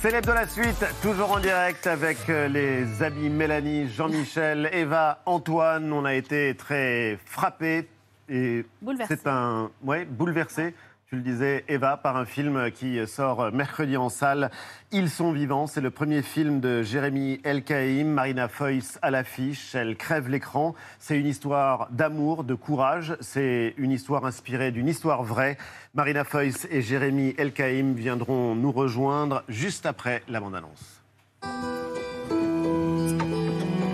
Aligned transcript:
Célèbre 0.00 0.28
de 0.28 0.32
la 0.32 0.46
suite, 0.46 0.86
toujours 1.02 1.32
en 1.32 1.40
direct 1.40 1.88
avec 1.88 2.30
euh, 2.30 2.46
les 2.46 3.02
amis 3.02 3.28
Mélanie, 3.28 3.88
Jean-Michel, 3.88 4.70
Eva, 4.72 5.20
Antoine. 5.26 5.92
On 5.92 6.04
a 6.04 6.14
été 6.14 6.54
très 6.54 7.18
frappés 7.26 7.88
et 8.28 8.64
c'est 9.08 9.26
un 9.26 9.72
ouais, 9.82 10.04
bouleversé. 10.04 10.72
Tu 11.08 11.16
le 11.16 11.22
disais, 11.22 11.64
Eva, 11.68 11.96
par 11.96 12.18
un 12.18 12.26
film 12.26 12.70
qui 12.70 12.98
sort 13.06 13.50
mercredi 13.50 13.96
en 13.96 14.10
salle. 14.10 14.50
Ils 14.92 15.08
sont 15.08 15.32
vivants. 15.32 15.66
C'est 15.66 15.80
le 15.80 15.90
premier 15.90 16.20
film 16.20 16.60
de 16.60 16.82
Jérémy 16.82 17.40
Elkaïm, 17.44 18.08
Marina 18.08 18.46
Foïs 18.46 18.98
à 19.00 19.10
l'affiche. 19.10 19.74
Elle 19.74 19.96
crève 19.96 20.28
l'écran. 20.28 20.74
C'est 20.98 21.18
une 21.18 21.26
histoire 21.26 21.88
d'amour, 21.92 22.44
de 22.44 22.52
courage. 22.54 23.16
C'est 23.22 23.72
une 23.78 23.90
histoire 23.90 24.26
inspirée 24.26 24.70
d'une 24.70 24.86
histoire 24.86 25.22
vraie. 25.22 25.56
Marina 25.94 26.24
Foïs 26.24 26.68
et 26.70 26.82
Jérémy 26.82 27.34
Elkaïm 27.38 27.94
viendront 27.94 28.54
nous 28.54 28.70
rejoindre 28.70 29.44
juste 29.48 29.86
après 29.86 30.22
la 30.28 30.40
bande-annonce. 30.40 31.00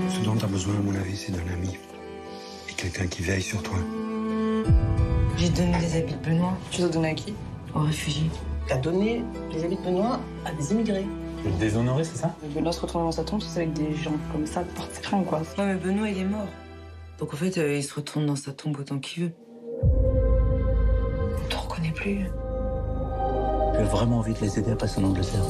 Ce 0.08 0.24
dont 0.24 0.34
tu 0.34 0.44
as 0.44 0.48
besoin, 0.48 0.74
à 0.74 0.82
mon 0.82 0.96
avis, 0.96 1.16
c'est 1.16 1.30
d'un 1.30 1.52
ami. 1.52 1.78
Et 2.68 2.72
quelqu'un 2.72 3.06
qui 3.06 3.22
veille 3.22 3.40
sur 3.40 3.62
toi. 3.62 3.78
J'ai 5.44 5.50
donné 5.50 5.78
les 5.78 5.96
habits 5.98 6.14
de 6.14 6.30
Benoît 6.30 6.54
Tu 6.70 6.78
les 6.80 6.84
as 6.86 6.88
donnés 6.88 7.10
à 7.10 7.14
qui? 7.14 7.34
Aux 7.74 7.80
réfugiés. 7.80 8.30
T'as 8.66 8.78
donné 8.78 9.22
les 9.52 9.62
habits 9.62 9.76
de 9.76 9.82
Benoît 9.82 10.18
à 10.46 10.52
des 10.52 10.72
immigrés. 10.72 11.04
Déshonoré, 11.60 12.02
c'est 12.04 12.16
ça? 12.16 12.34
Benoît 12.54 12.72
se 12.72 12.80
retourne 12.80 13.04
dans 13.04 13.12
sa 13.12 13.24
tombe, 13.24 13.42
c'est 13.42 13.60
avec 13.60 13.74
des 13.74 13.94
gens 13.94 14.14
comme 14.32 14.46
ça, 14.46 14.62
porte 14.74 14.98
crainte 15.02 15.26
quoi. 15.26 15.40
Ouais, 15.58 15.66
mais 15.66 15.74
Benoît, 15.74 16.08
il 16.08 16.16
est 16.16 16.24
mort. 16.24 16.46
Donc 17.18 17.34
en 17.34 17.36
fait, 17.36 17.58
euh, 17.58 17.76
il 17.76 17.82
se 17.84 17.94
retourne 17.94 18.24
dans 18.24 18.36
sa 18.36 18.52
tombe 18.52 18.78
autant 18.80 18.98
qu'il 18.98 19.24
veut. 19.24 19.32
On 19.82 21.46
te 21.50 21.56
reconnaît 21.56 21.92
plus. 21.92 22.20
J'ai 23.76 23.84
vraiment 23.84 24.20
envie 24.20 24.32
de 24.32 24.40
les 24.40 24.58
aider 24.58 24.70
à 24.70 24.76
passer 24.76 24.98
en 25.02 25.08
Angleterre? 25.08 25.44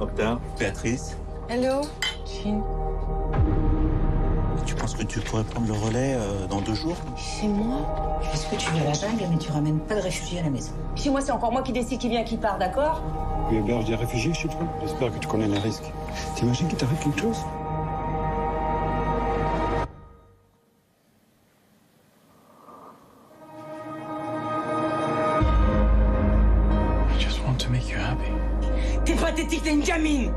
Octave, 0.00 0.38
Béatrice, 0.58 1.18
Hello? 1.50 1.82
Chine. 2.24 2.62
Tu 4.86 4.92
penses 4.92 5.04
que 5.04 5.06
tu 5.06 5.20
pourrais 5.20 5.44
prendre 5.44 5.66
le 5.66 5.72
relais 5.72 6.14
euh, 6.16 6.46
dans 6.46 6.60
deux 6.60 6.74
jours? 6.74 6.96
Chez 7.16 7.48
moi 7.48 8.20
Est-ce 8.32 8.46
que 8.46 8.56
tu 8.56 8.70
vas 8.70 8.82
à 8.82 8.84
la 8.84 8.92
jungle, 8.92 9.24
mais 9.30 9.38
tu 9.38 9.50
ramènes 9.50 9.80
pas 9.80 9.96
de 9.96 10.00
réfugiés 10.00 10.38
à 10.40 10.44
la 10.44 10.50
maison 10.50 10.72
Chez 10.94 11.10
moi, 11.10 11.20
c'est 11.20 11.32
encore 11.32 11.50
moi 11.50 11.62
qui 11.62 11.72
décide 11.72 11.98
qui 11.98 12.08
vient, 12.08 12.22
qui 12.22 12.36
part, 12.36 12.58
d'accord? 12.58 13.02
Il 13.50 13.58
héberge 13.58 13.86
des 13.86 13.96
réfugiés 13.96 14.32
chez 14.32 14.48
toi 14.48 14.60
J'espère 14.82 15.12
que 15.12 15.18
tu 15.18 15.26
connais 15.26 15.48
les 15.48 15.58
risques. 15.58 15.90
T'imagines 16.36 16.68
qu'il 16.68 16.78
t'arrive 16.78 16.98
quelque 16.98 17.20
chose? 17.20 17.38
I 27.08 27.18
just 27.18 27.40
want 27.44 27.58
to 27.58 27.70
make 27.70 27.88
you 27.88 27.96
happy. 27.98 28.30
T'es 29.04 29.14
pathétique, 29.14 29.62
t'es 29.64 29.72
une 29.72 29.80
gamine 29.80 30.32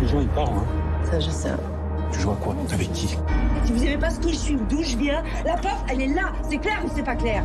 Les 0.00 0.08
gens, 0.08 0.20
ils 0.20 0.28
parlent, 0.28 0.48
hein. 0.48 1.10
Ça, 1.10 1.18
je 1.18 1.30
sais. 1.30 1.50
Tu 2.12 2.20
joues 2.20 2.30
à 2.30 2.36
quoi 2.36 2.54
Avec 2.72 2.92
qui 2.92 3.08
Si 3.64 3.72
vous 3.72 3.84
aimez 3.84 3.98
pas 3.98 4.10
ce 4.10 4.20
que 4.20 4.28
je 4.28 4.36
suis 4.36 4.54
ou 4.54 4.64
d'où 4.68 4.82
je 4.82 4.96
viens, 4.96 5.22
la 5.44 5.56
porte, 5.56 5.84
elle 5.88 6.00
est 6.00 6.14
là 6.14 6.32
C'est 6.48 6.58
clair 6.58 6.80
ou 6.84 6.88
c'est 6.94 7.02
pas 7.02 7.16
clair 7.16 7.42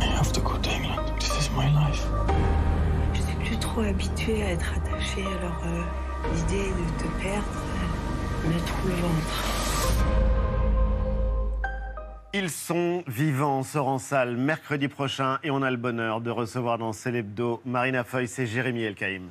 I 0.00 0.06
have 0.18 0.32
to 0.32 0.40
go 0.40 0.56
to 0.58 0.70
England. 0.70 1.12
This 1.18 1.46
is 1.46 1.50
my 1.56 1.68
life. 1.72 2.06
Je 3.14 3.20
suis 3.22 3.36
plus 3.44 3.58
trop 3.58 3.80
habituée 3.82 4.42
à 4.42 4.52
être 4.52 4.72
attachée. 4.76 5.24
Alors, 5.24 5.62
euh, 5.66 5.82
l'idée 6.34 6.68
de 6.68 7.02
te 7.02 7.22
perdre 7.22 7.46
euh, 8.44 8.48
me 8.48 8.58
trouve 8.66 8.90
le 8.90 8.96
ventre. 8.96 10.36
Ils 12.38 12.50
sont 12.50 13.02
vivants, 13.06 13.62
sort 13.62 13.88
en 13.88 13.98
salle 13.98 14.36
mercredi 14.36 14.88
prochain 14.88 15.38
et 15.42 15.50
on 15.50 15.62
a 15.62 15.70
le 15.70 15.78
bonheur 15.78 16.20
de 16.20 16.30
recevoir 16.30 16.76
dans 16.76 16.92
Célébdo 16.92 17.62
Marina 17.64 18.04
Foïs 18.04 18.38
et 18.38 18.46
Jérémy 18.46 18.82
Elkaïm. 18.82 19.30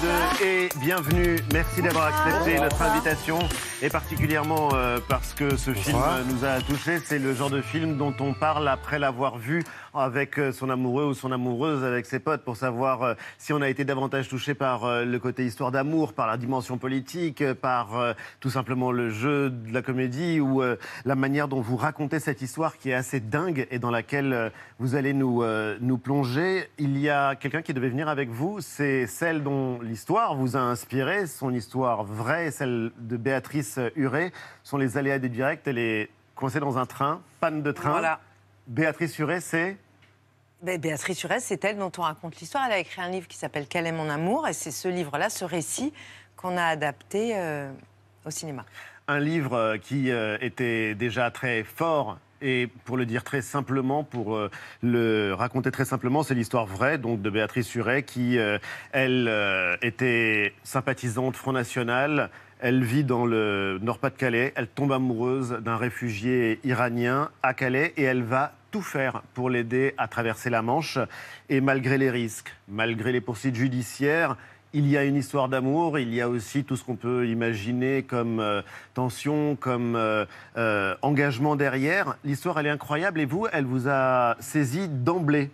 Deux 0.00 0.44
et 0.46 0.68
bienvenue. 0.76 1.36
Merci 1.52 1.82
d'avoir 1.82 2.06
accepté 2.06 2.58
notre 2.58 2.80
invitation 2.82 3.38
et 3.82 3.88
particulièrement 3.88 4.70
euh, 4.74 4.98
parce 5.08 5.32
que 5.32 5.56
ce 5.56 5.72
film 5.72 5.98
nous 6.28 6.44
a 6.44 6.60
touchés. 6.60 6.98
C'est 6.98 7.18
le 7.18 7.34
genre 7.34 7.50
de 7.50 7.62
film 7.62 7.96
dont 7.96 8.14
on 8.20 8.34
parle 8.34 8.68
après 8.68 8.98
l'avoir 8.98 9.38
vu 9.38 9.64
avec 9.94 10.38
euh, 10.38 10.52
son 10.52 10.70
amoureux 10.70 11.06
ou 11.06 11.14
son 11.14 11.32
amoureuse, 11.32 11.84
avec 11.84 12.06
ses 12.06 12.20
potes, 12.20 12.42
pour 12.42 12.56
savoir 12.56 13.02
euh, 13.02 13.14
si 13.38 13.52
on 13.52 13.60
a 13.60 13.68
été 13.68 13.84
davantage 13.84 14.28
touché 14.28 14.54
par 14.54 14.84
euh, 14.84 15.04
le 15.04 15.18
côté 15.18 15.44
histoire 15.44 15.70
d'amour, 15.70 16.12
par 16.12 16.26
la 16.26 16.36
dimension 16.36 16.78
politique, 16.78 17.44
par 17.54 18.14
tout 18.40 18.50
simplement 18.50 18.92
le 18.92 19.10
jeu 19.10 19.50
de 19.50 19.72
la 19.72 19.82
comédie 19.82 20.40
ou 20.40 20.62
la 21.04 21.14
manière 21.14 21.48
dont 21.48 21.60
vous 21.60 21.76
racontez 21.76 22.20
cette 22.20 22.42
histoire 22.42 22.76
qui 22.78 22.90
est 22.90 22.94
assez 22.94 23.20
dingue 23.20 23.66
et 23.70 23.78
dans 23.78 23.90
laquelle 23.90 24.52
vous 24.78 24.94
allez 24.94 25.12
nous, 25.12 25.42
nous 25.80 25.98
plonger. 25.98 26.68
Il 26.78 26.98
y 26.98 27.08
a 27.08 27.34
quelqu'un 27.34 27.62
qui 27.62 27.74
devait 27.74 27.88
venir 27.88 28.08
avec 28.08 28.30
vous, 28.30 28.60
c'est 28.60 29.06
celle 29.06 29.42
dont 29.42 29.80
l'histoire 29.80 30.34
vous 30.34 30.56
a 30.56 30.60
inspiré, 30.60 31.26
son 31.26 31.52
histoire 31.52 32.04
vraie, 32.04 32.50
celle 32.50 32.92
de 32.98 33.16
Béatrice 33.16 33.69
Huré, 33.96 34.32
sont 34.64 34.78
les 34.78 34.96
aléas 34.96 35.18
des 35.18 35.28
directs. 35.28 35.60
Elle 35.66 35.78
est 35.78 36.08
coincée 36.34 36.60
dans 36.60 36.78
un 36.78 36.86
train, 36.86 37.20
panne 37.40 37.62
de 37.62 37.70
train. 37.70 37.90
Voilà. 37.90 38.20
Béatrice 38.66 39.18
Huré, 39.18 39.40
c'est 39.40 39.76
Ben, 40.62 40.80
Béatrice 40.80 41.18
Surès, 41.18 41.40
c'est 41.42 41.64
elle 41.64 41.78
dont 41.78 41.92
on 41.98 42.02
raconte 42.02 42.36
l'histoire. 42.40 42.64
Elle 42.66 42.72
a 42.72 42.78
écrit 42.78 43.02
un 43.02 43.10
livre 43.10 43.26
qui 43.28 43.36
s'appelle 43.36 43.66
Quel 43.68 43.86
est 43.86 43.92
mon 43.92 44.08
amour? 44.08 44.46
Et 44.48 44.52
c'est 44.52 44.70
ce 44.70 44.88
livre-là, 44.88 45.28
ce 45.30 45.44
récit, 45.44 45.92
qu'on 46.36 46.56
a 46.56 46.64
adapté 46.64 47.32
euh, 47.36 47.70
au 48.24 48.30
cinéma. 48.30 48.64
un 49.08 49.18
livre 49.18 49.54
euh, 49.54 49.76
qui 49.78 50.10
euh, 50.10 50.38
était 50.40 50.94
déjà 50.94 51.30
très 51.30 51.64
fort. 51.64 52.18
Et 52.42 52.68
pour 52.84 52.96
le 52.96 53.04
dire 53.04 53.22
très 53.22 53.42
simplement, 53.42 54.02
pour 54.02 54.48
le 54.82 55.34
raconter 55.34 55.70
très 55.70 55.84
simplement, 55.84 56.22
c'est 56.22 56.32
l'histoire 56.34 56.64
vraie 56.64 56.96
donc 56.96 57.20
de 57.20 57.28
Béatrice 57.28 57.66
Suret 57.66 58.02
qui, 58.02 58.38
euh, 58.38 58.58
elle, 58.92 59.28
euh, 59.28 59.76
était 59.82 60.54
sympathisante 60.62 61.36
Front 61.36 61.52
National. 61.52 62.30
Elle 62.62 62.84
vit 62.84 63.04
dans 63.04 63.24
le 63.24 63.78
Nord-Pas-de-Calais. 63.80 64.52
Elle 64.54 64.68
tombe 64.68 64.92
amoureuse 64.92 65.58
d'un 65.62 65.78
réfugié 65.78 66.60
iranien 66.62 67.30
à 67.42 67.54
Calais 67.54 67.94
et 67.96 68.02
elle 68.02 68.22
va 68.22 68.52
tout 68.70 68.82
faire 68.82 69.22
pour 69.32 69.48
l'aider 69.48 69.94
à 69.96 70.08
traverser 70.08 70.50
la 70.50 70.60
Manche. 70.60 70.98
Et 71.48 71.62
malgré 71.62 71.96
les 71.96 72.10
risques, 72.10 72.54
malgré 72.68 73.12
les 73.12 73.22
poursuites 73.22 73.56
judiciaires, 73.56 74.36
il 74.72 74.86
y 74.86 74.96
a 74.96 75.04
une 75.04 75.16
histoire 75.16 75.48
d'amour, 75.48 75.98
il 75.98 76.14
y 76.14 76.20
a 76.20 76.28
aussi 76.28 76.64
tout 76.64 76.76
ce 76.76 76.84
qu'on 76.84 76.96
peut 76.96 77.26
imaginer 77.26 78.02
comme 78.02 78.40
euh, 78.40 78.60
tension, 78.94 79.56
comme 79.56 79.96
euh, 79.96 80.26
euh, 80.58 80.94
engagement 81.02 81.56
derrière. 81.56 82.16
L'histoire, 82.24 82.60
elle 82.60 82.66
est 82.66 82.70
incroyable 82.70 83.20
et 83.20 83.24
vous, 83.24 83.46
elle 83.52 83.64
vous 83.64 83.88
a 83.88 84.36
saisi 84.38 84.86
d'emblée. 84.86 85.50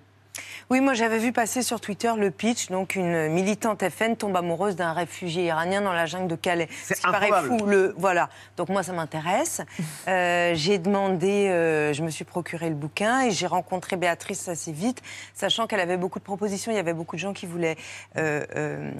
Oui, 0.69 0.81
moi 0.81 0.95
j'avais 0.95 1.19
vu 1.19 1.31
passer 1.31 1.63
sur 1.63 1.81
Twitter 1.81 2.13
le 2.19 2.33
pitch. 2.33 2.71
Donc 2.71 2.97
une 2.97 3.29
militante 3.29 3.89
FN 3.89 4.17
tombe 4.17 4.37
amoureuse 4.37 4.75
d'un 4.75 4.93
réfugié 4.93 5.45
iranien 5.45 5.81
dans 5.81 5.93
la 5.93 6.07
jungle 6.07 6.27
de 6.27 6.35
Calais. 6.35 6.69
C'est 6.83 6.97
Ce 6.97 7.03
paraît 7.03 7.31
fou. 7.47 7.65
Le, 7.67 7.95
voilà. 7.97 8.29
Donc 8.57 8.69
moi 8.69 8.83
ça 8.83 8.93
m'intéresse. 8.93 9.63
Euh, 10.09 10.53
j'ai 10.55 10.79
demandé, 10.79 11.49
euh, 11.49 11.93
je 11.93 12.03
me 12.03 12.11
suis 12.11 12.25
procuré 12.25 12.69
le 12.69 12.77
bouquin 12.77 13.23
et 13.23 13.31
j'ai 13.33 13.47
rencontré 13.47 13.97
Béatrice 13.97 14.47
assez 14.49 14.71
vite, 14.71 15.03
sachant 15.35 15.67
qu'elle 15.67 15.81
avait 15.81 15.97
beaucoup 15.97 16.21
de 16.21 16.25
propositions. 16.25 16.71
Il 16.71 16.77
y 16.77 16.79
avait 16.79 16.93
beaucoup 16.93 17.17
de 17.17 17.21
gens 17.21 17.33
qui 17.33 17.47
voulaient 17.47 17.77
euh, 18.17 18.45
euh, 18.57 18.91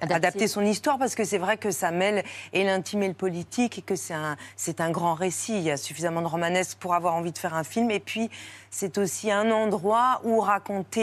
Adapter. 0.00 0.14
adapter 0.14 0.48
son 0.48 0.62
histoire 0.62 0.98
parce 0.98 1.14
que 1.14 1.24
c'est 1.24 1.38
vrai 1.38 1.56
que 1.56 1.70
ça 1.70 1.92
mêle 1.92 2.24
et 2.52 2.64
l'intime 2.64 3.04
et 3.04 3.08
le 3.08 3.14
politique 3.14 3.78
et 3.78 3.82
que 3.82 3.94
c'est 3.94 4.14
un, 4.14 4.36
c'est 4.56 4.80
un 4.80 4.90
grand 4.90 5.14
récit. 5.14 5.56
Il 5.56 5.62
y 5.62 5.70
a 5.70 5.76
suffisamment 5.76 6.22
de 6.22 6.26
romanesque 6.26 6.78
pour 6.78 6.94
avoir 6.94 7.14
envie 7.14 7.32
de 7.32 7.38
faire 7.38 7.54
un 7.54 7.64
film. 7.64 7.90
Et 7.90 8.00
puis 8.00 8.28
c'est 8.70 8.98
aussi 8.98 9.30
un 9.32 9.50
endroit 9.50 10.20
où 10.24 10.40
raconter, 10.40 10.99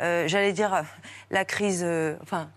euh, 0.00 0.26
j'allais 0.28 0.52
dire, 0.52 0.72
euh, 0.74 0.82
la 1.30 1.44
crise. 1.44 1.82
euh, 1.84 2.16
enfin. 2.22 2.48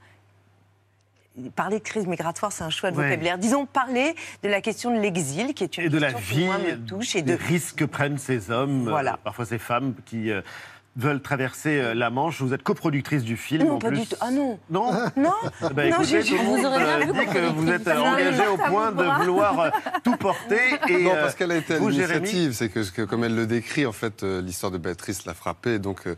Parler 1.55 1.79
de 1.79 1.83
crise 1.83 2.05
migratoire, 2.05 2.51
c'est 2.51 2.63
un 2.63 2.69
choix 2.69 2.91
de 2.91 2.95
Ouais. 2.95 3.05
vocabulaire. 3.05 3.39
Disons 3.39 3.65
parler 3.65 4.13
de 4.43 4.49
la 4.49 4.61
question 4.61 4.95
de 4.95 4.99
l'exil, 5.01 5.55
qui 5.55 5.63
est 5.63 5.77
une 5.79 5.85
Et 5.85 5.89
de 5.89 5.97
la 5.97 6.13
question 6.13 6.27
qui, 6.35 6.39
vie, 6.41 6.45
moi, 6.45 6.57
me 6.59 6.75
touche, 6.85 7.15
et 7.15 7.23
des 7.23 7.35
de 7.35 7.43
risques 7.43 7.77
que 7.77 7.85
prennent 7.85 8.19
ces 8.19 8.51
hommes, 8.51 8.87
Voilà. 8.87 9.13
euh, 9.13 9.17
parfois 9.23 9.43
ces 9.45 9.57
femmes 9.57 9.95
qui 10.05 10.29
euh, 10.29 10.41
veulent 10.95 11.21
traverser 11.21 11.79
euh, 11.79 11.93
la 11.93 12.09
Manche. 12.09 12.41
Vous 12.41 12.53
êtes 12.53 12.63
coproductrice 12.63 13.23
du 13.23 13.35
film. 13.37 13.67
Non, 13.67 13.75
en 13.75 13.79
pas 13.79 13.87
plus. 13.89 14.01
du 14.01 14.07
tout. 14.07 14.15
Ah 14.21 14.31
non. 14.31 14.59
Non 14.69 14.91
Non, 15.17 15.31
Bah, 15.73 15.89
non, 15.89 16.01
écoutez, 16.01 16.23
tout 16.23 16.35
le 16.37 16.43
monde 16.43 16.65
euh, 16.65 17.05
dit 17.05 17.25
que 17.33 17.39
vous 17.53 17.67
êtes 17.69 17.87
euh, 17.87 17.93
Ça 17.95 18.01
va, 18.01 18.09
engagé 18.11 18.47
au 18.47 18.57
point 18.57 18.91
de 18.91 19.03
vouloir 19.03 19.71
tout 20.03 20.15
porter. 20.17 20.59
Et, 20.89 21.03
Non, 21.03 21.11
parce 21.15 21.35
qu'elle 21.35 21.51
a 21.51 21.57
été 21.57 21.75
à 21.75 21.79
l'initiative. 21.79 22.53
C'est 22.53 22.69
que, 22.69 22.79
que, 22.91 23.01
comme 23.01 23.23
elle 23.23 23.35
le 23.35 23.47
décrit, 23.47 23.85
en 23.85 23.91
fait, 23.91 24.23
euh, 24.23 24.41
l'histoire 24.41 24.71
de 24.71 24.77
Béatrice 24.77 25.25
l'a 25.25 25.33
frappée. 25.33 25.79
Donc, 25.79 26.05
euh, 26.07 26.15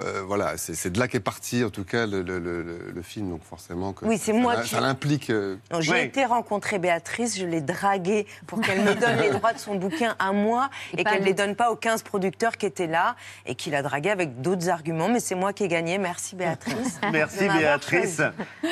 euh, 0.00 0.22
voilà, 0.26 0.58
c'est 0.58 0.90
de 0.90 0.98
là 0.98 1.08
qu'est 1.08 1.20
parti, 1.20 1.64
en 1.64 1.70
tout 1.70 1.84
cas, 1.84 2.04
le, 2.06 2.20
le- 2.22 2.38
le- 2.38 2.90
le 2.94 3.02
film. 3.02 3.30
Donc, 3.30 3.42
forcément, 3.44 3.92
que 3.94 4.04
Oui, 4.04 4.18
c'est 4.18 4.32
ça, 4.32 4.38
moi 4.38 4.56
ça, 4.56 4.62
qui- 4.62 4.68
ça 4.70 4.80
l'implique. 4.80 5.30
euh, 5.30 5.56
J'ai 5.80 5.92
Ouais. 5.92 6.04
été 6.04 6.24
rencontrer 6.26 6.78
Béatrice, 6.78 7.38
je 7.38 7.46
l'ai 7.46 7.60
draguée 7.62 8.26
pour 8.46 8.60
qu'elle 8.60 8.80
me 8.82 8.94
donne 8.94 9.16
les 9.20 9.30
droits 9.38 9.52
de 9.54 9.58
son 9.58 9.76
bouquin 9.76 10.14
à 10.18 10.32
moi 10.32 10.68
Et 10.92 11.00
et, 11.00 11.04
qu'elle 11.04 11.20
ne 11.20 11.26
les 11.26 11.32
donne 11.34 11.54
pas 11.56 11.70
aux 11.70 11.76
15 11.76 12.02
producteurs 12.02 12.56
qui 12.58 12.66
étaient 12.66 12.86
là 12.88 13.16
et 13.46 13.54
qui 13.54 13.70
la 13.70 13.82
draguaient 13.82 14.10
avec 14.16 14.40
d'autres 14.40 14.70
arguments, 14.70 15.08
mais 15.08 15.20
c'est 15.20 15.34
moi 15.34 15.52
qui 15.52 15.64
ai 15.64 15.68
gagné. 15.68 15.98
Merci 15.98 16.36
Béatrice. 16.36 16.98
Merci 17.12 17.48
Béatrice. 17.48 18.22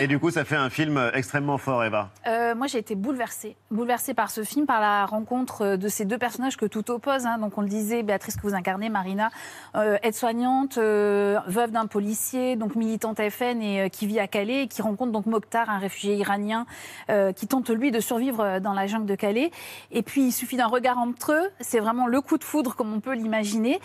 Et 0.01 0.07
du 0.07 0.19
coup, 0.19 0.31
ça 0.31 0.45
fait 0.45 0.57
un 0.57 0.71
film 0.71 1.11
extrêmement 1.13 1.59
fort, 1.59 1.85
Eva. 1.85 2.11
Euh, 2.27 2.55
moi, 2.55 2.67
j'ai 2.67 2.79
été 2.79 2.95
bouleversée. 2.95 3.57
Bouleversée 3.71 4.15
par 4.15 4.31
ce 4.31 4.43
film, 4.43 4.65
par 4.65 4.81
la 4.81 5.05
rencontre 5.05 5.77
de 5.77 5.89
ces 5.89 6.07
deux 6.07 6.17
personnages 6.19 6.57
que 6.57 6.65
tout 6.67 6.91
oppose. 6.91 7.27
hein. 7.27 7.37
Donc, 7.39 7.59
on 7.59 7.61
le 7.61 7.69
disait, 7.69 8.03
Béatrice 8.03 8.37
que 8.37 8.43
vous 8.43 8.55
incarnez, 8.55 8.89
Marina, 8.89 9.31
euh, 9.77 9.99
aide-soignante, 10.03 10.79
euh, 10.79 11.39
veuve 11.47 11.71
d'un 11.71 11.87
policier, 11.87 12.57
donc 12.57 12.75
militante 12.75 13.21
FN 13.31 13.61
et 13.61 13.83
euh, 13.83 13.89
qui 13.89 14.07
vit 14.07 14.19
à 14.21 14.27
Calais, 14.27 14.63
et 14.63 14.67
qui 14.69 14.81
rencontre 14.81 15.13
donc 15.13 15.27
Mokhtar, 15.27 15.69
un 15.69 15.79
réfugié 15.79 16.15
iranien, 16.17 16.65
euh, 17.11 17.33
qui 17.33 17.47
tente 17.47 17.69
lui 17.69 17.91
de 17.91 18.01
survivre 18.01 18.41
euh, 18.41 18.61
dans 18.61 18.73
la 18.73 18.87
jungle 18.87 19.07
de 19.07 19.15
Calais. 19.15 19.51
Et 19.91 20.03
puis, 20.03 20.27
il 20.29 20.33
suffit 20.33 20.57
d'un 20.57 20.69
regard 20.69 20.99
entre 20.99 21.33
eux. 21.33 21.51
C'est 21.61 21.81
vraiment 21.81 22.07
le 22.07 22.21
coup 22.23 22.39
de 22.39 22.45
foudre, 22.45 22.75
comme 22.75 22.93
on 22.95 23.01
peut 23.01 23.15
l'imaginer. 23.15 23.81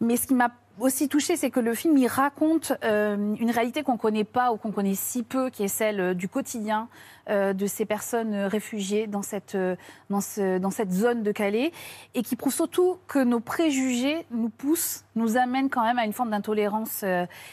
Mais 0.00 0.16
ce 0.16 0.26
qui 0.26 0.34
m'a 0.34 0.50
aussi 0.80 1.08
touché, 1.08 1.36
c'est 1.36 1.50
que 1.50 1.60
le 1.60 1.74
film 1.74 1.96
il 1.96 2.08
raconte 2.08 2.72
euh, 2.84 3.16
une 3.38 3.50
réalité 3.50 3.82
qu'on 3.82 3.96
connaît 3.96 4.24
pas 4.24 4.52
ou 4.52 4.56
qu'on 4.56 4.72
connaît 4.72 4.94
si 4.94 5.22
peu, 5.22 5.50
qui 5.50 5.62
est 5.62 5.68
celle 5.68 6.00
euh, 6.00 6.14
du 6.14 6.28
quotidien 6.28 6.88
euh, 7.30 7.52
de 7.52 7.66
ces 7.66 7.84
personnes 7.84 8.34
réfugiées 8.34 9.06
dans 9.06 9.22
cette, 9.22 9.56
zone 9.56 11.22
de 11.22 11.32
Calais, 11.32 11.72
et 12.14 12.22
qui 12.22 12.36
prouve 12.36 12.52
surtout 12.52 12.98
que 13.06 13.18
nos 13.18 13.40
préjugés 13.40 14.26
nous 14.30 14.48
poussent, 14.48 15.04
nous 15.16 15.36
amènent 15.36 15.70
quand 15.70 15.84
même 15.84 15.98
à 15.98 16.04
une 16.04 16.12
forme 16.12 16.30
d'intolérance 16.30 17.04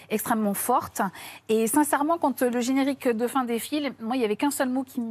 extrêmement 0.09 0.53
forte. 0.53 1.01
Et 1.47 1.67
sincèrement, 1.67 2.17
quand 2.17 2.41
le 2.41 2.59
générique 2.59 3.07
de 3.07 3.27
fin 3.27 3.45
défile, 3.45 3.93
moi, 4.01 4.15
il 4.15 4.19
n'y 4.19 4.25
avait 4.25 4.35
qu'un 4.35 4.51
seul 4.51 4.69
mot 4.69 4.83
qui 4.83 5.01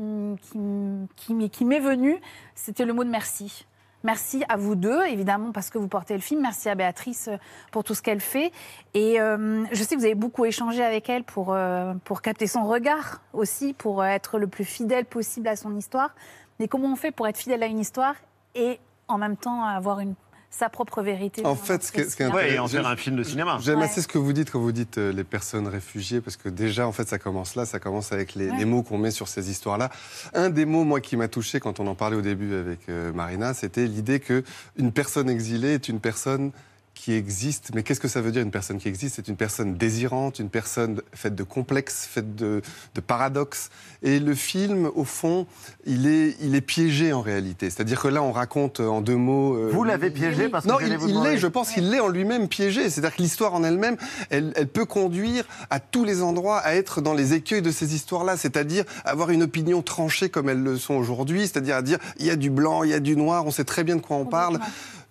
m'est 1.64 1.80
venu, 1.80 2.16
c'était 2.54 2.84
le 2.84 2.92
mot 2.92 3.04
de 3.04 3.10
merci. 3.10 3.66
Merci 4.02 4.42
à 4.48 4.56
vous 4.56 4.76
deux, 4.76 5.04
évidemment, 5.06 5.52
parce 5.52 5.68
que 5.68 5.76
vous 5.76 5.88
portez 5.88 6.14
le 6.14 6.20
film. 6.20 6.40
Merci 6.40 6.70
à 6.70 6.74
Béatrice 6.74 7.28
euh, 7.28 7.36
pour 7.70 7.84
tout 7.84 7.94
ce 7.94 8.00
qu'elle 8.00 8.20
fait. 8.20 8.50
Et 8.94 9.20
euh, 9.20 9.64
je 9.72 9.82
sais 9.82 9.94
que 9.94 10.00
vous 10.00 10.06
avez 10.06 10.14
beaucoup 10.14 10.46
échangé 10.46 10.82
avec 10.82 11.10
elle 11.10 11.22
pour, 11.22 11.52
euh, 11.52 11.92
pour 12.04 12.22
capter 12.22 12.46
son 12.46 12.64
regard 12.64 13.20
aussi, 13.34 13.74
pour 13.74 14.02
être 14.04 14.38
le 14.38 14.46
plus 14.46 14.64
fidèle 14.64 15.04
possible 15.04 15.48
à 15.48 15.56
son 15.56 15.76
histoire. 15.76 16.14
Mais 16.58 16.68
comment 16.68 16.92
on 16.92 16.96
fait 16.96 17.10
pour 17.10 17.28
être 17.28 17.36
fidèle 17.36 17.62
à 17.62 17.66
une 17.66 17.78
histoire 17.78 18.14
et 18.54 18.80
en 19.06 19.18
même 19.18 19.36
temps 19.36 19.64
avoir 19.64 20.00
une, 20.00 20.14
sa 20.50 20.68
propre 20.68 21.00
vérité 21.02 21.46
En 21.46 21.54
fait, 21.54 21.82
ce 21.84 21.92
qui 21.92 22.00
est, 22.00 22.10
ce 22.10 22.16
qui 22.16 22.22
est 22.22 22.26
récit. 22.26 22.36
Ouais, 22.36 22.52
et 22.54 22.58
en 22.58 22.66
faire 22.66 22.86
un 22.86 22.96
film 22.96 23.16
de 23.16 23.22
cinéma. 23.22 23.58
J'aime 23.62 23.78
Ouais. 23.78 23.84
assez 23.84 24.02
ce 24.02 24.08
que 24.08 24.18
vous 24.18 24.32
dites 24.32 24.50
quand 24.50 24.58
vous 24.60 24.72
dites 24.72 24.98
euh, 24.98 25.12
les 25.12 25.22
personnes 25.24 25.68
réfugiées, 25.68 26.20
parce 26.20 26.36
que 26.36 26.48
déjà, 26.48 26.86
en 26.86 26.92
fait, 26.92 27.08
ça 27.08 27.18
commence 27.18 27.54
là, 27.54 27.64
ça 27.66 27.78
commence 27.78 28.12
avec 28.12 28.34
les, 28.34 28.50
Ouais. 28.50 28.58
les 28.58 28.64
mots 28.64 28.82
qu'on 28.82 28.98
met 28.98 29.10
sur 29.12 29.28
ces 29.28 29.48
histoires-là. 29.50 29.90
Un 30.34 30.50
des 30.50 30.64
mots, 30.64 30.84
moi, 30.84 31.00
qui 31.00 31.16
m'a 31.16 31.28
touché 31.28 31.60
quand 31.60 31.78
on 31.80 31.86
en 31.86 31.94
parlait 31.94 32.16
au 32.16 32.20
début 32.22 32.54
avec 32.54 32.80
euh, 32.88 33.12
Marina, 33.12 33.54
c'était 33.54 33.86
l'idée 33.86 34.18
que 34.20 34.42
une 34.76 34.90
personne 34.92 35.30
exilée 35.30 35.74
est 35.74 35.88
une 35.88 36.00
personne 36.00 36.50
qui 36.94 37.12
existe. 37.14 37.70
Mais 37.74 37.82
qu'est-ce 37.82 38.00
que 38.00 38.08
ça 38.08 38.20
veut 38.20 38.30
dire 38.30 38.42
une 38.42 38.50
personne 38.50 38.78
qui 38.78 38.88
existe? 38.88 39.16
C'est 39.16 39.28
une 39.28 39.36
personne 39.36 39.74
désirante, 39.76 40.38
une 40.38 40.50
personne 40.50 41.00
faite 41.14 41.34
de 41.34 41.42
complexes, 41.44 42.06
faite 42.10 42.34
de, 42.34 42.60
de 42.94 43.00
paradoxes. 43.00 43.70
Et 44.02 44.18
le 44.18 44.34
film, 44.34 44.90
au 44.94 45.04
fond, 45.04 45.46
il 45.86 46.06
est, 46.06 46.36
il 46.42 46.54
est 46.54 46.60
piégé 46.60 47.12
en 47.14 47.22
réalité. 47.22 47.70
C'est-à-dire 47.70 48.00
que 48.02 48.08
là, 48.08 48.22
on 48.22 48.32
raconte 48.32 48.80
euh, 48.80 48.88
en 48.88 49.00
deux 49.00 49.16
mots. 49.16 49.54
euh, 49.54 49.70
Vous 49.72 49.84
l'avez 49.84 50.10
piégé 50.10 50.48
parce 50.50 50.64
que 50.66 50.70
non, 50.70 50.78
il, 50.80 50.94
vous 50.98 51.08
il 51.08 51.22
l'est, 51.22 51.38
je 51.38 51.46
pense 51.46 51.70
qu'il 51.70 51.88
l'est 51.90 52.00
en 52.00 52.08
lui-même 52.08 52.48
piégé. 52.48 52.90
C'est-à-dire 52.90 53.16
que 53.16 53.22
l'histoire 53.22 53.54
en 53.54 53.64
elle-même, 53.64 53.96
elle, 54.28 54.52
elle 54.56 54.68
peut 54.68 54.84
conduire 54.84 55.44
à 55.70 55.80
tous 55.80 56.04
les 56.04 56.20
endroits 56.22 56.58
à 56.58 56.74
être 56.74 57.00
dans 57.00 57.14
les 57.14 57.32
écueils 57.32 57.62
de 57.62 57.70
ces 57.70 57.94
histoires-là, 57.94 58.36
c'est-à-dire 58.36 58.84
avoir 59.06 59.30
une 59.30 59.42
opinion 59.42 59.80
tranchée 59.80 60.28
comme 60.28 60.48
elles 60.50 60.62
le 60.62 60.76
sont 60.76 60.94
aujourd'hui, 60.94 61.42
c'est-à-dire 61.42 61.76
à 61.76 61.82
dire 61.82 61.98
il 62.18 62.26
y 62.26 62.30
a 62.30 62.36
du 62.36 62.50
blanc, 62.50 62.82
il 62.82 62.90
y 62.90 62.94
a 62.94 63.00
du 63.00 63.16
noir, 63.16 63.46
on 63.46 63.50
sait 63.50 63.64
très 63.64 63.84
bien 63.84 63.96
de 63.96 64.00
quoi 64.02 64.16
on 64.18 64.26
parle. 64.26 64.58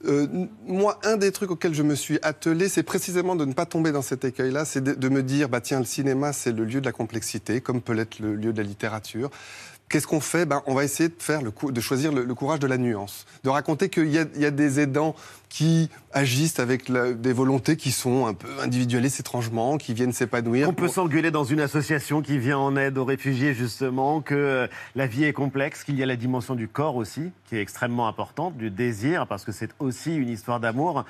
Euh, 0.06 0.28
moi, 0.66 1.00
un 1.04 1.18
des 1.18 1.32
trucs 1.32 1.52
auxquels 1.52 1.74
je 1.74 1.84
me 1.84 1.96
suis 1.96 2.20
attelé, 2.22 2.70
c'est 2.70 2.84
précisément 2.84 3.36
de 3.36 3.44
ne 3.46 3.54
pas 3.54 3.66
tomber 3.66 3.92
dans 3.92 4.02
cet 4.02 4.24
écueil-là, 4.24 4.64
c'est 4.64 4.82
de, 4.82 4.94
de 4.94 5.10
me 5.10 5.24
dire, 5.24 5.50
bah 5.50 5.60
tiens, 5.60 5.80
le 5.80 5.86
cinéma, 5.86 6.32
c'est 6.32 6.54
le 6.54 6.64
lieu 6.64 6.80
de 6.80 6.86
la 6.86 6.94
complexité, 6.94 7.60
comme 7.60 7.82
peut 7.82 7.94
l'être 7.94 8.20
le 8.20 8.36
lieu 8.36 8.54
de 8.54 8.62
la 8.62 8.68
littérature. 8.68 9.30
Qu'est-ce 9.90 10.06
qu'on 10.06 10.20
fait? 10.20 10.46
Ben, 10.46 10.62
On 10.68 10.76
va 10.76 10.84
essayer 10.84 11.10
de, 11.10 11.16
faire 11.18 11.42
le 11.42 11.52
de 11.72 11.82
choisir 11.82 12.12
le, 12.14 12.24
le 12.24 12.36
courage 12.36 12.60
de 12.60 12.68
la 12.68 12.78
nuance, 12.78 13.26
de 13.44 13.50
raconter 13.50 13.90
qu'il 13.90 14.08
y, 14.10 14.20
a- 14.20 14.26
il 14.36 14.42
y 14.42 14.46
a 14.46 14.52
des 14.52 14.80
aidants 14.80 15.16
qui 15.50 15.90
agissent 16.14 16.60
avec 16.60 16.90
la- 16.90 17.14
des 17.14 17.34
volontés 17.34 17.76
qui 17.76 17.90
sont 17.92 18.28
un 18.28 18.36
peu 18.36 18.48
individualistes 18.62 19.20
étrangement, 19.20 19.78
qui 19.80 19.96
viennent 19.96 20.14
s'épanouir. 20.14 20.70
On 20.70 20.74
peut 20.74 20.88
s'engueuler 20.88 21.32
dans 21.32 21.44
une 21.44 21.60
association 21.60 22.22
qui 22.22 22.38
vient 22.38 22.60
en 22.60 22.76
aide 22.78 23.00
aux 23.00 23.06
réfugiés, 23.06 23.56
justement, 23.56 24.22
que 24.22 24.36
euh, 24.36 24.68
la 24.96 25.08
vie 25.08 25.24
est 25.24 25.34
complexe, 25.34 25.84
qu'il 25.84 25.96
y 25.98 26.04
a 26.04 26.06
la 26.06 26.16
dimension 26.16 26.54
du 26.54 26.68
corps 26.68 26.96
aussi, 26.96 27.32
qui 27.48 27.56
est 27.58 27.62
extrêmement 27.62 28.08
importante, 28.08 28.58
du 28.58 28.70
désir, 28.70 29.26
parce 29.26 29.44
que 29.44 29.52
c'est 29.52 29.72
aussi 29.80 30.16
une 30.16 30.30
histoire 30.30 30.60
d'amour. 30.60 31.04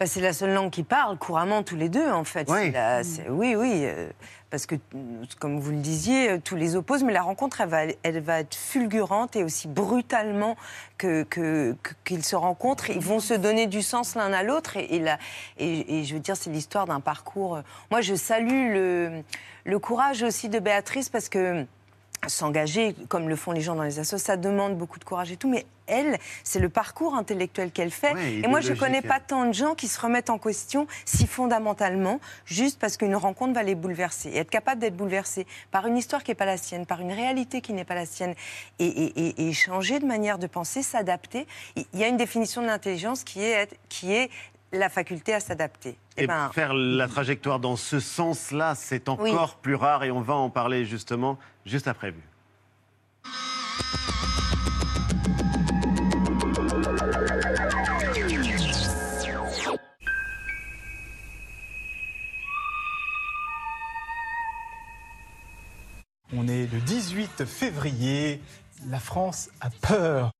Bah, 0.00 0.06
c'est 0.06 0.20
la 0.20 0.32
seule 0.32 0.52
langue 0.52 0.70
qui 0.70 0.82
parle 0.82 1.16
couramment 1.18 1.62
tous 1.62 1.76
les 1.76 1.88
deux, 1.88 2.10
en 2.10 2.24
fait. 2.24 2.48
Oui. 2.50 2.72
La- 2.72 3.02
oui, 3.28 3.54
oui. 3.54 3.82
euh, 3.84 4.10
parce 4.50 4.66
que, 4.66 4.74
euh, 4.74 5.24
comme 5.40 5.58
vous 5.60 5.70
le 5.70 5.78
disiez, 5.78 6.30
euh, 6.30 6.38
tous 6.42 6.56
les 6.56 6.74
opposent, 6.76 7.04
mais 7.04 7.12
la 7.12 7.22
rencontre, 7.22 7.60
elle 7.60 7.68
va, 7.68 7.82
elle 8.02 8.20
va 8.20 8.40
être 8.40 8.54
fulgurante 8.56 9.36
et 9.36 9.44
aussi 9.44 9.68
brutalement 9.68 10.56
que- 10.98 11.22
que- 11.24 11.76
que- 11.82 11.92
qu'ils 12.04 12.24
se 12.24 12.34
rencontrent. 12.36 12.90
Ils 12.90 13.00
vont 13.00 13.20
se 13.20 13.34
donner 13.34 13.66
du 13.68 13.82
sens 13.82 14.16
l'un 14.16 14.32
à 14.32 14.42
l'autre. 14.42 14.76
Et, 14.76 14.96
et, 14.96 14.98
la- 14.98 15.18
et- 15.58 16.00
et 16.00 16.04
je 16.04 16.14
veux 16.14 16.20
dire, 16.20 16.36
c'est 16.36 16.50
l'histoire 16.50 16.86
d'un 16.86 17.00
parcours. 17.00 17.60
Moi, 17.92 18.00
je 18.00 18.14
salue 18.16 18.72
le, 18.72 19.22
le 19.64 19.78
courage 19.78 20.22
aussi 20.24 20.48
de 20.48 20.58
Béatrice 20.58 21.08
parce 21.08 21.28
que 21.28 21.66
s'engager, 22.28 22.94
comme 23.08 23.28
le 23.28 23.36
font 23.36 23.52
les 23.52 23.60
gens 23.60 23.74
dans 23.74 23.82
les 23.82 23.98
assos, 23.98 24.18
ça 24.18 24.36
demande 24.36 24.76
beaucoup 24.76 24.98
de 24.98 25.04
courage 25.04 25.30
et 25.32 25.36
tout, 25.36 25.48
mais 25.48 25.66
elle, 25.86 26.18
c'est 26.44 26.60
le 26.60 26.70
parcours 26.70 27.14
intellectuel 27.14 27.70
qu'elle 27.70 27.90
fait. 27.90 28.14
Ouais, 28.14 28.34
et 28.42 28.48
moi, 28.48 28.60
je 28.60 28.72
idéologique. 28.72 28.78
connais 28.80 29.02
pas 29.02 29.20
tant 29.20 29.44
de 29.44 29.52
gens 29.52 29.74
qui 29.74 29.86
se 29.86 30.00
remettent 30.00 30.30
en 30.30 30.38
question 30.38 30.86
si 31.04 31.26
fondamentalement, 31.26 32.20
juste 32.46 32.78
parce 32.78 32.96
qu'une 32.96 33.14
rencontre 33.16 33.52
va 33.52 33.62
les 33.62 33.74
bouleverser. 33.74 34.30
Et 34.30 34.38
être 34.38 34.50
capable 34.50 34.80
d'être 34.80 34.96
bouleversé 34.96 35.46
par 35.70 35.86
une 35.86 35.96
histoire 35.98 36.22
qui 36.24 36.30
n'est 36.30 36.34
pas 36.36 36.46
la 36.46 36.56
sienne, 36.56 36.86
par 36.86 37.00
une 37.00 37.12
réalité 37.12 37.60
qui 37.60 37.72
n'est 37.74 37.84
pas 37.84 37.94
la 37.94 38.06
sienne, 38.06 38.34
et, 38.78 38.86
et- 38.86 39.28
et- 39.28 39.48
et 39.48 39.52
changer 39.52 39.98
de 40.00 40.06
manière 40.06 40.38
de 40.38 40.46
penser, 40.46 40.82
s'adapter. 40.82 41.46
Il 41.76 41.84
y 41.98 42.04
a 42.04 42.08
une 42.08 42.16
définition 42.16 42.62
de 42.62 42.66
l'intelligence 42.66 43.22
qui 43.24 43.42
est, 43.42 43.68
qui 43.90 44.12
est 44.14 44.30
la 44.78 44.88
faculté 44.88 45.34
à 45.34 45.40
s'adapter. 45.40 45.90
Et 46.16 46.24
Eh 46.24 46.26
ben, 46.26 46.50
faire 46.52 46.74
la 46.74 47.08
trajectoire 47.08 47.58
dans 47.58 47.76
ce 47.76 48.00
sens-là, 48.00 48.74
c'est 48.74 49.08
encore 49.08 49.56
plus 49.56 49.74
rare 49.74 50.04
et 50.04 50.10
on 50.10 50.20
va 50.20 50.34
en 50.34 50.50
parler 50.50 50.84
justement 50.84 51.38
juste 51.64 51.88
après 51.88 52.10
vue. 52.10 52.22
On 66.36 66.48
est 66.48 66.66
le 66.72 66.80
18 66.80 67.44
février. 67.44 68.40
La 68.88 68.98
France 68.98 69.50
a 69.60 69.70
peur. 69.70 70.30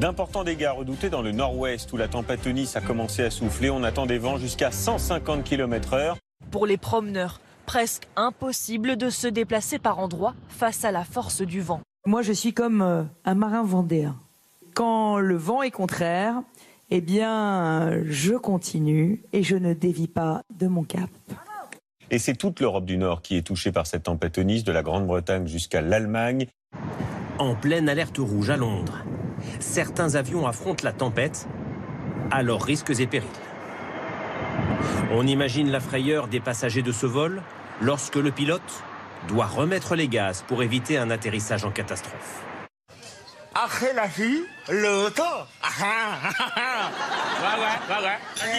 D'importants 0.00 0.44
dégâts 0.44 0.70
redoutés 0.74 1.10
dans 1.10 1.20
le 1.20 1.30
nord-ouest 1.30 1.92
où 1.92 1.98
la 1.98 2.08
tempête 2.08 2.46
Eunice 2.46 2.74
a 2.74 2.80
commencé 2.80 3.22
à 3.22 3.28
souffler. 3.28 3.68
On 3.68 3.82
attend 3.82 4.06
des 4.06 4.16
vents 4.16 4.38
jusqu'à 4.38 4.70
150 4.70 5.44
km/h. 5.44 6.14
Pour 6.50 6.64
les 6.64 6.78
promeneurs, 6.78 7.38
presque 7.66 8.04
impossible 8.16 8.96
de 8.96 9.10
se 9.10 9.28
déplacer 9.28 9.78
par 9.78 9.98
endroits 9.98 10.34
face 10.48 10.86
à 10.86 10.90
la 10.90 11.04
force 11.04 11.42
du 11.42 11.60
vent. 11.60 11.82
Moi, 12.06 12.22
je 12.22 12.32
suis 12.32 12.54
comme 12.54 12.80
euh, 12.80 13.02
un 13.26 13.34
marin 13.34 13.62
vendéen. 13.62 14.16
Quand 14.72 15.18
le 15.18 15.36
vent 15.36 15.60
est 15.60 15.70
contraire, 15.70 16.40
eh 16.88 17.02
bien, 17.02 18.02
je 18.06 18.32
continue 18.36 19.22
et 19.34 19.42
je 19.42 19.56
ne 19.56 19.74
dévie 19.74 20.08
pas 20.08 20.44
de 20.58 20.66
mon 20.66 20.82
cap. 20.82 21.10
Et 22.10 22.18
c'est 22.18 22.36
toute 22.36 22.60
l'Europe 22.60 22.86
du 22.86 22.96
Nord 22.96 23.20
qui 23.20 23.36
est 23.36 23.46
touchée 23.46 23.70
par 23.70 23.86
cette 23.86 24.04
tempête 24.04 24.38
Eunice, 24.38 24.64
de 24.64 24.72
la 24.72 24.82
Grande-Bretagne 24.82 25.46
jusqu'à 25.46 25.82
l'Allemagne. 25.82 26.46
En 27.38 27.54
pleine 27.54 27.90
alerte 27.90 28.16
rouge 28.16 28.48
à 28.48 28.56
Londres, 28.56 29.04
certains 29.58 30.14
avions 30.14 30.46
affrontent 30.46 30.84
la 30.84 30.92
tempête 30.92 31.46
à 32.30 32.42
leurs 32.42 32.62
risques 32.62 32.98
et 32.98 33.06
périls. 33.06 33.28
On 35.12 35.26
imagine 35.26 35.70
la 35.70 35.80
frayeur 35.80 36.28
des 36.28 36.40
passagers 36.40 36.82
de 36.82 36.92
ce 36.92 37.06
vol 37.06 37.42
lorsque 37.80 38.16
le 38.16 38.30
pilote 38.30 38.82
doit 39.28 39.46
remettre 39.46 39.96
les 39.96 40.08
gaz 40.08 40.44
pour 40.46 40.62
éviter 40.62 40.98
un 40.98 41.10
atterrissage 41.10 41.64
en 41.64 41.70
catastrophe. 41.70 42.42
Après 43.54 43.92
la 43.92 44.06
vie, 44.06 44.42
le 44.68 45.08
temps. 45.10 45.46
Ouais, 47.40 47.56
ouais, 47.58 47.96
ouais, 47.96 48.04
ouais. 48.04 48.58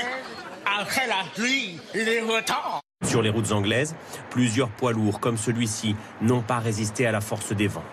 Après 0.80 1.06
la 1.08 1.24
pluie, 1.36 1.80
le 1.94 2.44
temps. 2.44 2.82
Sur 3.06 3.22
les 3.22 3.30
routes 3.30 3.52
anglaises, 3.52 3.96
plusieurs 4.30 4.70
poids 4.70 4.92
lourds 4.92 5.20
comme 5.20 5.38
celui-ci 5.38 5.96
n'ont 6.22 6.42
pas 6.42 6.60
résisté 6.60 7.06
à 7.06 7.12
la 7.12 7.22
force 7.22 7.54
des 7.54 7.68
vents. 7.68 7.84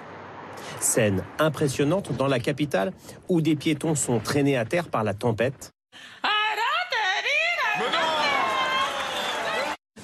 Scène 0.80 1.24
impressionnante 1.38 2.16
dans 2.16 2.26
la 2.26 2.38
capitale 2.38 2.92
où 3.28 3.40
des 3.40 3.56
piétons 3.56 3.94
sont 3.94 4.18
traînés 4.18 4.56
à 4.56 4.64
terre 4.64 4.88
par 4.88 5.04
la 5.04 5.14
tempête. 5.14 5.72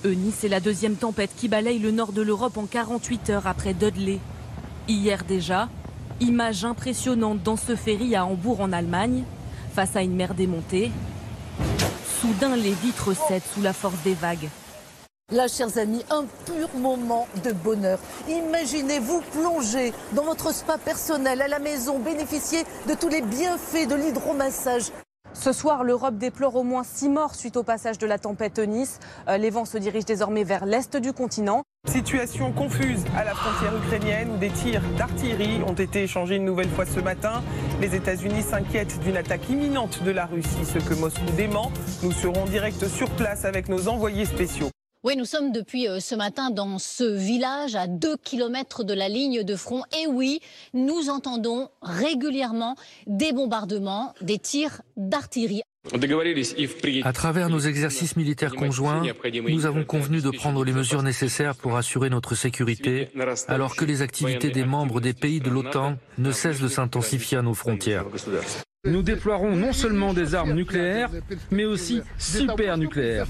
Eunice 0.04 0.45
est 0.45 0.49
la 0.49 0.61
deuxième 0.61 0.97
tempête 0.97 1.31
qui 1.35 1.49
balaye 1.49 1.78
le 1.78 1.90
nord 1.90 2.12
de 2.12 2.21
l'Europe 2.21 2.59
en 2.59 2.66
48 2.66 3.31
heures 3.31 3.47
après 3.47 3.73
Dudley. 3.73 4.19
Hier 4.87 5.25
déjà, 5.25 5.69
Image 6.21 6.64
impressionnante 6.64 7.43
dans 7.43 7.57
ce 7.57 7.75
ferry 7.75 8.14
à 8.14 8.25
Hambourg 8.25 8.61
en 8.61 8.73
Allemagne, 8.73 9.25
face 9.75 9.97
à 9.97 10.02
une 10.02 10.14
mer 10.14 10.35
démontée. 10.35 10.93
Soudain, 12.21 12.54
les 12.54 12.73
vitres 12.73 13.14
cèdent 13.14 13.43
sous 13.52 13.62
la 13.62 13.73
force 13.73 14.00
des 14.04 14.14
vagues. 14.14 14.49
Là, 15.33 15.49
chers 15.49 15.78
amis, 15.78 16.04
un 16.11 16.26
pur 16.45 16.69
moment 16.78 17.26
de 17.43 17.52
bonheur. 17.52 17.99
Imaginez-vous 18.28 19.23
plonger 19.33 19.95
dans 20.12 20.23
votre 20.25 20.52
spa 20.52 20.76
personnel 20.76 21.40
à 21.40 21.49
la 21.49 21.59
maison, 21.59 21.99
bénéficier 21.99 22.64
de 22.87 22.93
tous 22.93 23.09
les 23.09 23.23
bienfaits 23.23 23.88
de 23.88 23.95
l'hydromassage. 23.95 24.93
Ce 25.33 25.52
soir, 25.52 25.83
l'Europe 25.83 26.19
déplore 26.19 26.57
au 26.57 26.62
moins 26.62 26.85
six 26.85 27.09
morts 27.09 27.35
suite 27.35 27.57
au 27.57 27.62
passage 27.62 27.97
de 27.97 28.07
la 28.07 28.19
tempête 28.19 28.59
Eunice. 28.59 29.00
Euh, 29.26 29.38
les 29.38 29.49
vents 29.49 29.64
se 29.64 29.78
dirigent 29.78 30.04
désormais 30.04 30.45
vers 30.45 30.66
l'est 30.66 30.95
du 30.99 31.14
continent. 31.14 31.62
Situation 31.88 32.52
confuse 32.52 33.02
à 33.16 33.25
la 33.25 33.35
frontière 33.35 33.75
ukrainienne 33.76 34.31
où 34.31 34.37
des 34.37 34.50
tirs 34.50 34.83
d'artillerie 34.99 35.62
ont 35.66 35.73
été 35.73 36.02
échangés 36.02 36.37
une 36.37 36.45
nouvelle 36.45 36.71
fois 36.71 36.85
ce 36.85 37.00
matin. 37.00 37.43
Les 37.81 37.95
États-Unis 37.95 38.43
s'inquiètent 38.43 39.00
d'une 39.00 39.16
attaque 39.16 39.49
imminente 39.49 40.02
de 40.02 40.11
la 40.11 40.26
Russie, 40.26 40.66
ce 40.66 40.78
que 40.78 40.93
Moscou 40.93 41.25
dément. 41.35 41.73
Nous 42.02 42.12
serons 42.12 42.45
direct 42.45 42.87
sur 42.88 43.09
place 43.11 43.47
avec 43.47 43.71
nos 43.71 43.88
envoyés 43.88 44.26
spéciaux. 44.26 44.69
Oui, 45.04 45.16
nous 45.18 45.26
sommes 45.26 45.52
depuis 45.52 45.87
euh, 45.87 46.00
ce 46.00 46.14
matin 46.14 46.49
dans 46.49 46.78
ce 46.78 47.04
village 47.04 47.76
à 47.76 47.87
2 47.87 48.16
km 48.25 48.84
de 48.84 48.94
la 48.94 49.11
ligne 49.11 49.42
de 49.42 49.54
front. 49.54 49.82
Et 50.02 50.06
oui, 50.06 50.40
nous 50.73 51.11
entendons 51.11 51.68
régulièrement 51.82 52.75
des 53.06 53.34
bombardements, 53.34 54.14
des 54.23 54.38
tirs 54.38 54.80
d'artillerie. 54.96 55.61
À 57.02 57.12
travers 57.12 57.50
nos 57.50 57.58
exercices 57.58 58.16
militaires 58.16 58.54
conjoints, 58.54 59.02
nous 59.46 59.66
avons 59.66 59.84
convenu 59.84 60.23
de 60.23 60.30
prendre 60.30 60.64
les 60.64 60.73
mesures 60.73 61.02
nécessaires 61.02 61.54
pour 61.54 61.76
assurer 61.76 62.08
notre 62.08 62.34
sécurité, 62.34 63.11
alors 63.49 63.76
que 63.76 63.84
les 63.84 64.00
activités 64.00 64.49
des 64.49 64.64
membres 64.64 65.02
des 65.02 65.12
pays 65.12 65.40
de 65.40 65.50
l'OTAN 65.50 65.99
ne 66.16 66.32
cessent 66.32 66.62
de 66.62 66.68
s'intensifier 66.68 67.37
à 67.37 67.42
nos 67.42 67.52
frontières. 67.52 68.06
Nous 68.84 69.02
déploierons 69.02 69.56
non 69.56 69.72
seulement 69.72 70.12
des 70.12 70.34
armes 70.34 70.52
nucléaires, 70.52 71.10
mais 71.50 71.64
aussi 71.64 72.02
super 72.18 72.76
nucléaires. 72.76 73.26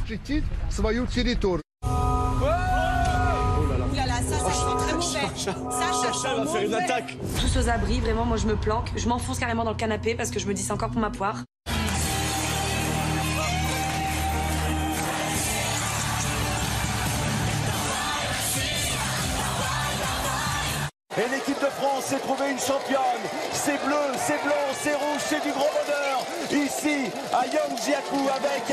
Sacha 5.31 6.35
va 6.35 6.47
faire 6.47 6.63
une 6.63 6.75
attaque. 6.75 7.17
Tous 7.41 7.59
aux 7.59 7.69
abris, 7.69 8.01
vraiment, 8.01 8.25
moi 8.25 8.37
je 8.37 8.47
me 8.47 8.57
planque. 8.57 8.91
Je 8.97 9.09
m'enfonce 9.09 9.39
carrément 9.39 9.65
dans 9.65 9.71
le 9.73 9.77
canapé 9.77 10.15
parce 10.15 10.31
que 10.31 10.39
je 10.39 10.47
me 10.47 10.55
dis 10.55 10.63
c'est 10.63 10.73
encore 10.73 10.91
pour 10.91 11.01
ma 11.01 11.11
poire. 11.11 11.45
Et 21.17 21.29
l'équipe 21.29 21.61
de 21.61 21.71
France 21.71 22.07
s'est 22.07 22.19
trouvée 22.19 22.51
une 22.51 22.59
championne. 22.59 23.23
C'est 23.53 23.81
bleu, 23.85 23.95
c'est 24.19 24.43
blanc, 24.43 24.67
c'est 24.83 24.95
rouge, 24.95 25.21
c'est 25.29 25.43
du 25.43 25.53
grand 25.53 25.71
bonheur. 25.71 26.27
Ici, 26.51 27.11
à 27.33 27.47
Yangjiakou, 27.47 28.29
avec 28.35 28.65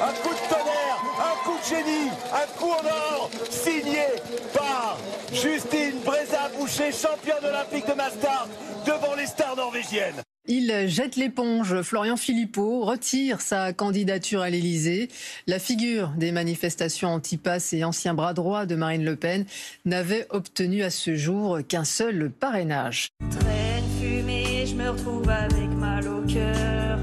un 0.00 0.12
coup 0.22 0.34
de 0.34 0.48
tonnerre, 0.48 0.98
un 1.18 1.44
coup 1.44 1.58
de 1.58 1.64
génie, 1.64 2.10
un 2.32 2.58
coup 2.58 2.70
en 2.70 2.86
or, 2.86 3.30
signé 3.50 4.06
par 4.54 4.96
Justine 5.30 6.00
Brézard-Boucher, 6.02 6.90
championne 6.90 7.44
olympique 7.44 7.86
de 7.86 7.94
Master, 7.94 8.46
devant 8.86 9.14
les 9.14 9.26
stars 9.26 9.56
norvégiennes. 9.56 10.22
Il 10.52 10.88
jette 10.88 11.14
l'éponge. 11.14 11.80
Florian 11.82 12.16
Philippot 12.16 12.80
retire 12.80 13.40
sa 13.40 13.72
candidature 13.72 14.40
à 14.40 14.50
l'Élysée. 14.50 15.08
La 15.46 15.60
figure 15.60 16.08
des 16.16 16.32
manifestations 16.32 17.10
anti-pass 17.10 17.72
et 17.72 17.84
ancien 17.84 18.14
bras 18.14 18.34
droit 18.34 18.66
de 18.66 18.74
Marine 18.74 19.04
Le 19.04 19.14
Pen 19.14 19.46
n'avait 19.84 20.26
obtenu 20.30 20.82
à 20.82 20.90
ce 20.90 21.14
jour 21.14 21.60
qu'un 21.68 21.84
seul 21.84 22.32
parrainage. 22.32 23.10
Traîne 23.30 23.84
fumée, 24.00 24.66
je 24.66 24.74
me 24.74 24.90
retrouve 24.90 25.30
avec 25.30 25.70
mal 25.78 26.08
au 26.08 26.22
cœur. 26.22 26.98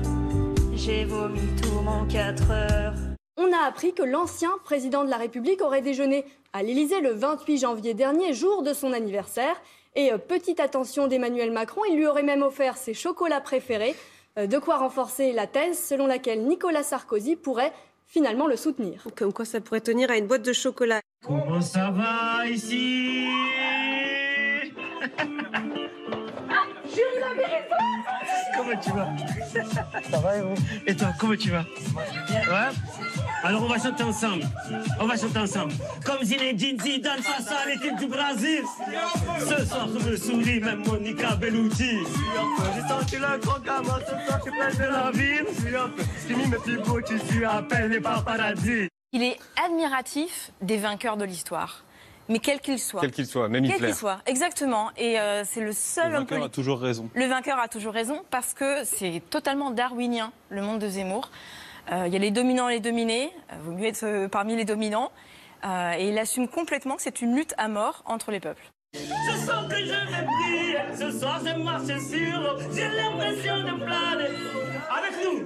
J'ai 0.75 1.06
vomi 1.06 1.39
tout 1.62 1.80
mon 1.80 2.06
4 2.06 2.51
heures. 2.51 2.96
On 3.38 3.54
a 3.54 3.66
appris 3.66 3.94
que 3.94 4.04
l'ancien 4.04 4.51
président 4.66 5.06
de 5.06 5.10
la 5.10 5.16
République 5.18 5.62
aurait 5.62 5.82
déjeuné 5.82 6.25
à 6.51 6.63
l'Élysée 6.63 7.00
le 7.00 7.12
28 7.12 7.60
janvier 7.60 7.94
dernier, 7.94 8.34
jour 8.34 8.62
de 8.62 8.74
son 8.74 8.92
anniversaire. 8.92 9.56
Et 9.96 10.12
euh, 10.12 10.17
petite 10.17 10.60
attention 10.60 11.08
d'Emmanuel 11.08 11.51
Macron, 11.51 11.82
il 11.89 11.98
lui 11.98 12.06
aurait 12.08 12.24
même 12.24 12.44
offert 12.44 12.77
ses 12.77 12.94
chocolats 12.94 13.41
préférés, 13.41 13.96
euh, 14.38 14.48
de 14.48 14.58
quoi 14.58 14.77
renforcer 14.77 15.32
la 15.34 15.48
thèse 15.48 15.79
selon 15.79 16.08
laquelle 16.08 16.44
Nicolas 16.46 16.84
Sarkozy 16.84 17.36
pourrait 17.36 17.74
finalement 18.06 18.48
le 18.48 18.56
soutenir. 18.56 19.08
Comme 19.15 19.34
quoi 19.34 19.46
ça 19.46 19.60
pourrait 19.62 19.82
tenir 19.82 20.12
à 20.12 20.17
une 20.17 20.27
boîte 20.27 20.44
de 20.44 20.53
chocolat. 20.53 21.01
Comment 21.25 21.62
ça 21.62 21.91
va 21.91 22.48
ici? 22.48 23.25
Comment 28.68 28.82
tu 28.82 28.92
vas 28.92 29.08
Ça 30.12 30.20
va 30.20 30.38
et 30.38 30.42
vous 30.42 30.56
Et 30.86 30.96
toi, 30.96 31.08
comment 31.18 31.36
tu 31.38 31.52
vas 31.52 31.62
Ouais 31.62 32.76
Alors 33.44 33.64
on 33.64 33.68
va 33.68 33.80
chanter 33.80 34.04
ensemble. 34.04 34.44
On 35.00 35.06
va 35.08 35.16
chanter 35.16 35.40
ensemble. 35.40 35.74
Comme 36.04 36.22
Zinedine 36.24 36.78
Zidane 36.82 37.22
face 37.22 37.48
à 37.50 37.66
l'équipe 37.66 37.96
du 37.96 38.08
Brésil. 38.08 38.64
Ce 39.40 39.66
soir, 39.66 39.88
je 39.88 40.10
me 40.10 40.18
souris, 40.18 40.60
même 40.60 40.84
Monica 40.86 41.36
Bellucci. 41.36 42.00
J'ai 42.76 42.88
senti 42.88 43.16
le 43.16 43.38
grand 43.40 43.60
gamin, 43.60 44.00
ce 44.06 44.26
soir, 44.28 44.42
je 44.46 44.70
suis 44.70 44.80
de 44.80 44.84
la 44.84 45.12
ville. 45.12 45.46
J'ai 46.28 46.36
mis 46.36 46.48
mes 46.48 46.58
petits 46.58 46.78
beaux 46.90 47.02
tissus 47.02 47.46
à 47.46 47.62
peine 47.62 47.92
les 47.92 48.02
paradis. 48.02 48.90
Il 49.14 49.24
est 49.24 49.38
admiratif 49.64 50.52
des 50.62 50.78
vainqueurs 50.78 51.16
de 51.16 51.24
l'histoire. 51.24 51.86
Mais 52.30 52.40
quel 52.40 52.60
qu'il 52.60 52.80
soit. 52.80 53.02
Quel 53.02 53.12
qu'il 53.12 53.26
soit, 53.26 53.48
même 53.50 53.66
Quel 53.68 53.78
qu'il 53.78 53.96
soit, 53.96 54.20
exactement. 54.26 54.90
Et 54.98 55.20
euh, 55.20 55.44
c'est 55.46 55.62
le 55.62 55.72
seul 55.72 56.12
Le 56.12 56.18
homme 56.18 56.24
vainqueur 56.26 56.44
a 56.44 56.50
toujours 56.50 56.80
raison. 56.80 57.10
Le 57.16 57.26
vainqueur 57.26 57.60
a 57.60 57.68
toujours 57.68 57.94
raison 57.94 58.22
parce 58.30 58.54
que 58.54 58.84
c'est 58.84 59.22
totalement 59.30 59.72
darwinien, 59.72 60.32
le 60.50 60.62
monde 60.62 60.80
de 60.80 60.88
Zemmour. 60.90 61.30
Euh, 61.92 62.04
Il 62.08 62.14
y 62.14 62.16
a 62.18 62.20
les 62.20 62.32
dominants 62.32 62.68
et 62.70 62.76
les 62.76 62.80
dominés. 62.82 63.32
Euh, 63.52 63.56
vaut 63.64 63.72
mieux 63.72 63.86
être 63.88 64.04
euh, 64.04 64.28
parmi 64.28 64.56
les 64.56 64.66
dominants. 64.66 65.12
Euh, 65.66 65.94
et 65.98 66.10
il 66.10 66.18
assume 66.20 66.48
complètement 66.48 66.96
que 66.98 67.02
c'est 67.02 67.22
une 67.22 67.36
lutte 67.36 67.54
à 67.58 67.68
mort 67.68 68.04
entre 68.06 68.32
les 68.32 68.40
peuples. 68.40 68.62
Je 68.94 69.00
sens 69.00 69.68
que 69.70 69.78
je 69.78 69.86
vais 69.86 70.26
briller. 70.26 70.78
Ce 71.00 71.20
soir, 71.20 71.40
je 71.46 71.58
marche 71.62 71.86
sur 71.86 72.42
l'eau. 72.42 72.58
J'ai 72.74 72.90
l'impression 72.90 73.58
de 73.64 73.84
planer. 73.84 74.67
Avec 74.98 75.12
nous. 75.24 75.44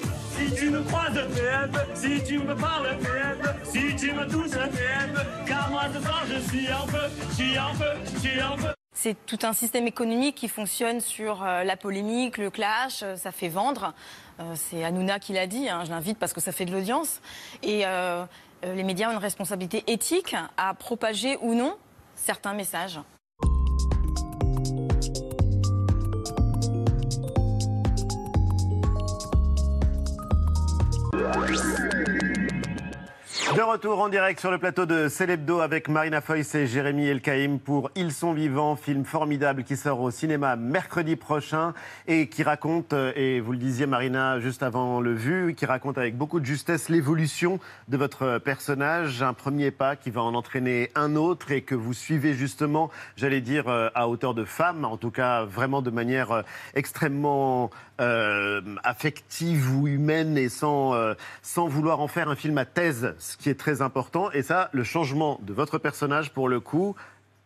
C'est 8.94 9.26
tout 9.26 9.40
un 9.44 9.54
système 9.54 9.88
économique 9.88 10.36
qui 10.36 10.48
fonctionne 10.48 11.02
sur 11.02 11.44
euh, 11.44 11.64
la 11.64 11.76
polémique, 11.76 12.38
le 12.38 12.50
clash, 12.50 13.02
euh, 13.04 13.16
ça 13.16 13.32
fait 13.32 13.50
vendre. 13.50 13.94
Euh, 14.40 14.54
c'est 14.56 14.84
Hanouna 14.84 15.20
qui 15.20 15.34
l'a 15.34 15.48
dit, 15.48 15.68
hein, 15.70 15.84
je 15.86 15.90
l'invite 15.90 16.18
parce 16.18 16.34
que 16.34 16.42
ça 16.42 16.52
fait 16.52 16.66
de 16.66 16.72
l'audience. 16.72 17.20
Et 17.64 17.84
les 18.64 18.84
médias 18.84 19.10
ont 19.10 19.14
une 19.14 19.18
responsabilité 19.18 19.84
éthique 19.88 20.36
à 20.56 20.74
propager 20.76 21.38
ou 21.42 21.56
non 21.56 21.76
certains 22.16 22.54
messages. 22.54 23.00
De 33.56 33.62
retour 33.62 34.00
en 34.00 34.08
direct 34.08 34.40
sur 34.40 34.50
le 34.50 34.58
plateau 34.60 34.86
de 34.86 35.10
Célébdo 35.10 35.60
avec 35.60 35.90
Marina 35.90 36.22
Foïs 36.22 36.56
et 36.56 36.68
Jérémy 36.68 37.08
Elkaïm 37.08 37.60
pour 37.60 37.92
Ils 37.96 38.14
sont 38.14 38.32
vivants, 38.32 38.78
film 38.78 39.04
formidable 39.04 39.66
qui 39.66 39.76
sort 39.76 40.00
au 40.00 40.10
cinéma 40.10 40.56
mercredi 40.56 41.18
prochain 41.18 41.74
et 42.08 42.30
qui 42.30 42.44
raconte, 42.44 42.94
euh, 42.94 43.12
et 43.18 43.42
vous 43.42 43.52
le 43.52 43.58
disiez 43.58 43.88
Marina 43.88 44.40
juste 44.40 44.64
avant 44.64 45.02
le 45.02 45.14
vu, 45.14 45.54
qui 45.54 45.66
raconte 45.66 45.98
avec 45.98 46.18
beaucoup 46.18 46.40
de 46.40 46.46
justesse 46.46 46.88
l'évolution 46.88 47.60
de 47.90 47.98
votre 47.98 48.38
personnage, 48.38 49.22
un 49.22 49.34
premier 49.34 49.70
pas 49.70 49.98
qui 49.98 50.12
va 50.12 50.22
en 50.22 50.34
entraîner 50.34 50.90
un 50.96 51.18
autre 51.18 51.52
et 51.52 51.62
que 51.62 51.76
vous 51.76 51.94
suivez 51.94 52.34
justement, 52.34 52.90
j'allais 53.18 53.42
dire, 53.42 53.68
euh, 53.68 53.90
à 53.96 54.08
hauteur 54.08 54.34
de 54.34 54.46
femme, 54.46 54.86
en 54.86 54.96
tout 54.96 55.12
cas 55.12 55.44
vraiment 55.44 55.82
de 55.82 55.92
manière 55.92 56.32
euh, 56.32 56.42
extrêmement 56.74 57.70
euh, 58.02 58.62
affective 58.84 59.78
ou 59.78 59.88
humaine 59.88 60.38
et 60.38 60.50
sans, 60.50 60.94
euh, 60.96 61.14
sans 61.42 61.68
vouloir 61.68 62.00
en 62.00 62.08
faire 62.08 62.30
un 62.30 62.36
film 62.36 62.58
à 62.58 62.66
thèse, 62.66 63.14
ce 63.20 63.38
qui 63.38 63.50
est 63.50 63.60
très 63.60 63.82
important. 63.82 64.32
Et 64.32 64.42
ça, 64.42 64.70
le 64.74 64.84
changement 64.84 65.40
de 65.44 65.54
votre 65.54 65.78
personnage, 65.78 66.32
pour 66.32 66.50
le 66.50 66.60
coup, 66.60 66.96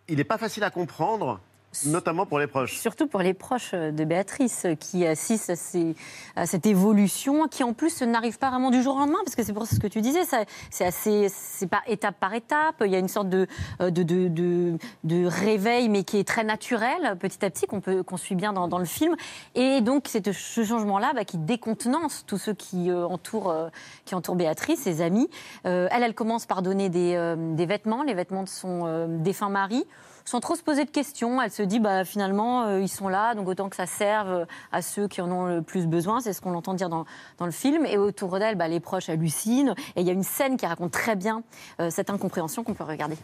il 0.08 0.18
n'est 0.18 0.24
pas 0.24 0.38
facile 0.38 0.64
à 0.64 0.70
comprendre, 0.70 1.42
notamment 1.86 2.26
pour 2.26 2.40
les 2.40 2.48
proches. 2.48 2.78
Surtout 2.80 3.08
pour 3.08 3.22
les 3.22 3.34
proches 3.34 3.74
de 3.74 4.04
Béatrice 4.04 4.68
qui 4.80 5.06
assistent 5.06 5.50
à, 5.52 5.56
ces- 5.56 5.96
à 6.36 6.46
cette 6.46 6.66
évolution, 6.66 7.48
qui 7.48 7.64
en 7.64 7.74
plus 7.74 8.02
n'arrive 8.02 8.38
pas 8.38 8.50
vraiment 8.50 8.72
du 8.72 8.82
jour 8.82 8.96
au 8.96 9.00
lendemain, 9.00 9.20
parce 9.26 9.36
que 9.36 9.44
c'est 9.44 9.54
pour 9.54 9.66
ce 9.68 9.80
que 9.80 9.88
tu 9.88 10.02
disais, 10.02 10.22
c'est 10.70 10.86
assez, 10.86 11.28
c'est 11.30 11.68
pas 11.68 11.82
étape 11.88 12.16
par 12.20 12.34
étape. 12.34 12.76
Il 12.86 12.92
y 12.92 12.96
a 12.96 13.00
une 13.00 13.08
sorte 13.08 13.30
de, 13.30 13.48
de, 13.80 13.90
de, 13.90 14.28
de- 14.28 14.78
de 15.04 15.26
réveil, 15.26 15.90
mais 15.90 16.04
qui 16.04 16.18
est 16.18 16.28
très 16.28 16.44
naturel, 16.44 17.18
petit 17.20 17.44
à 17.44 17.50
petit, 17.50 17.66
qu'on 17.68 17.82
peut 17.82 18.04
qu'on 18.04 18.18
suit 18.18 18.36
bien 18.36 18.54
dans, 18.54 18.68
dans 18.68 18.80
le 18.80 18.86
film. 18.86 19.16
Et 19.56 19.82
donc 19.82 20.06
c'est 20.08 20.32
ce 20.32 20.64
changement-là 20.64 21.14
bah, 21.16 21.26
qui 21.26 21.38
décontenance 21.38 22.24
tous 22.28 22.38
ceux 22.38 22.54
qui 22.54 22.90
euh, 22.90 23.06
entourent 23.08 23.50
euh, 23.52 23.70
qui 24.06 24.16
entourent 24.16 24.36
Béatrice, 24.36 24.82
ses 24.82 25.02
amis. 25.02 25.30
Euh, 25.66 25.88
elle, 25.92 26.04
elle 26.04 26.14
commence 26.16 26.46
par 26.46 26.62
donner 26.62 26.90
des, 26.90 27.16
euh, 27.16 27.36
des 27.56 27.66
vêtements, 27.66 28.04
les 28.04 28.14
vêtements 28.14 28.44
de 28.44 28.50
son 28.50 28.84
euh, 28.86 29.08
défunt 29.10 29.50
mari. 29.50 29.86
Sans 30.26 30.40
trop 30.40 30.56
se 30.56 30.64
poser 30.64 30.86
de 30.86 30.90
questions. 30.90 31.42
Elle 31.42 31.52
se 31.52 31.62
dit, 31.62 31.80
bah, 31.80 32.04
finalement, 32.04 32.64
euh, 32.64 32.82
ils 32.82 32.90
sont 32.90 33.08
là, 33.08 33.36
donc 33.36 33.48
autant 33.48 33.70
que 33.70 33.76
ça 33.76 33.86
serve 33.86 34.46
à 34.72 34.82
ceux 34.82 35.08
qui 35.08 35.22
en 35.22 35.32
ont 35.32 35.46
le 35.46 35.62
plus 35.62 35.88
besoin. 35.88 36.20
C'est 36.20 36.34
ce 36.34 36.42
qu'on 36.42 36.56
entend 36.56 36.74
dire 36.74 36.90
dans, 36.90 37.06
dans, 37.38 37.46
le 37.46 37.52
film. 37.52 37.86
Et 37.86 37.98
autour 37.98 38.38
d'elle, 38.40 38.56
bah, 38.56 38.68
les 38.68 38.80
proches 38.80 39.08
hallucinent. 39.08 39.76
Et 39.96 40.02
il 40.02 40.08
y 40.08 40.10
a 40.10 40.14
une 40.14 40.24
scène 40.24 40.58
qui 40.58 40.66
raconte 40.66 40.92
très 40.92 41.16
bien 41.16 41.44
euh, 41.80 41.90
cette 41.90 42.10
incompréhension 42.10 42.64
qu'on 42.64 42.74
peut 42.74 42.84
regarder. 42.84 43.18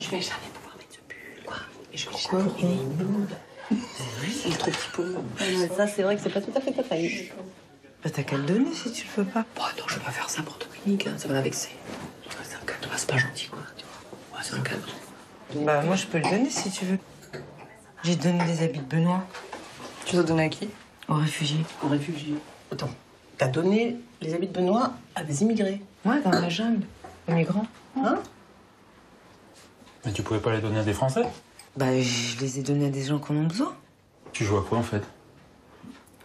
Je 0.00 0.10
vais 0.10 0.20
jamais 0.20 0.38
pouvoir 0.52 0.76
mettre 0.76 0.92
ce 0.92 1.00
pull, 1.08 1.44
quoi. 1.46 1.56
Et 1.92 1.96
je 1.96 2.10
vais 2.10 2.16
jamais 2.16 2.44
il 3.70 3.78
C'est 4.34 4.48
le 4.50 4.56
trop 4.56 4.70
petit 4.70 4.88
pot. 4.92 5.74
ça, 5.76 5.86
c'est 5.86 6.02
vrai 6.02 6.16
que 6.16 6.22
c'est 6.22 6.30
pas 6.30 6.40
tout 6.40 6.52
à 6.54 6.60
fait 6.60 6.72
ta 6.72 6.82
taille. 6.82 7.32
Bah, 8.02 8.10
t'as 8.12 8.22
qu'à 8.22 8.36
le 8.36 8.42
donner 8.42 8.72
si 8.74 8.92
tu 8.92 9.06
le 9.06 9.22
veux 9.22 9.30
pas. 9.30 9.46
Bon, 9.56 9.62
non, 9.78 9.84
je 9.86 9.94
vais 9.94 10.04
pas 10.04 10.10
faire 10.10 10.28
ça 10.28 10.42
pour 10.42 10.58
Dominique, 10.58 11.06
hein, 11.06 11.14
ça 11.16 11.26
va 11.28 11.34
la 11.34 11.40
vexer. 11.40 11.70
C'est 12.42 12.56
un 12.56 12.66
cadeau, 12.66 12.92
c'est 12.94 13.08
pas 13.08 13.16
gentil, 13.16 13.46
quoi. 13.46 13.60
Ouais, 13.60 14.40
c'est 14.42 14.54
un 14.54 14.60
cadeau. 14.60 14.82
Bah, 15.54 15.82
moi, 15.82 15.96
je 15.96 16.06
peux 16.06 16.18
le 16.18 16.24
donner 16.24 16.50
si 16.50 16.70
tu 16.70 16.84
veux. 16.84 16.98
J'ai 18.02 18.16
donné 18.16 18.44
des 18.44 18.62
habits 18.62 18.80
de 18.80 18.84
Benoît. 18.84 19.22
Tu 20.04 20.16
dois 20.16 20.24
donner 20.24 20.44
à 20.44 20.48
qui? 20.48 20.68
Aux 21.08 21.14
réfugiés. 21.14 21.64
Aux 21.82 21.88
réfugiés. 21.88 22.36
Attends, 22.72 22.90
t'as 23.38 23.48
donné 23.48 23.96
les 24.20 24.34
habits 24.34 24.48
de 24.48 24.52
Benoît 24.52 24.92
à 25.14 25.22
des 25.22 25.42
immigrés? 25.42 25.80
Ouais, 26.04 26.20
dans 26.22 26.30
la 26.30 26.48
jungle. 26.48 26.86
Aux 27.28 27.32
migrants. 27.32 27.66
Hein? 27.96 28.18
Mais 30.04 30.12
tu 30.12 30.22
pouvais 30.22 30.40
pas 30.40 30.52
les 30.52 30.60
donner 30.60 30.80
à 30.80 30.82
des 30.82 30.92
Français? 30.92 31.24
Bah, 31.76 31.98
je 32.00 32.40
les 32.40 32.58
ai 32.58 32.62
donnés 32.62 32.86
à 32.86 32.90
des 32.90 33.04
gens 33.04 33.18
qui 33.18 33.32
en 33.32 33.36
ont 33.36 33.46
besoin. 33.46 33.74
Tu 34.32 34.44
joues 34.44 34.58
à 34.58 34.64
quoi 34.64 34.78
en 34.78 34.82
fait? 34.82 35.02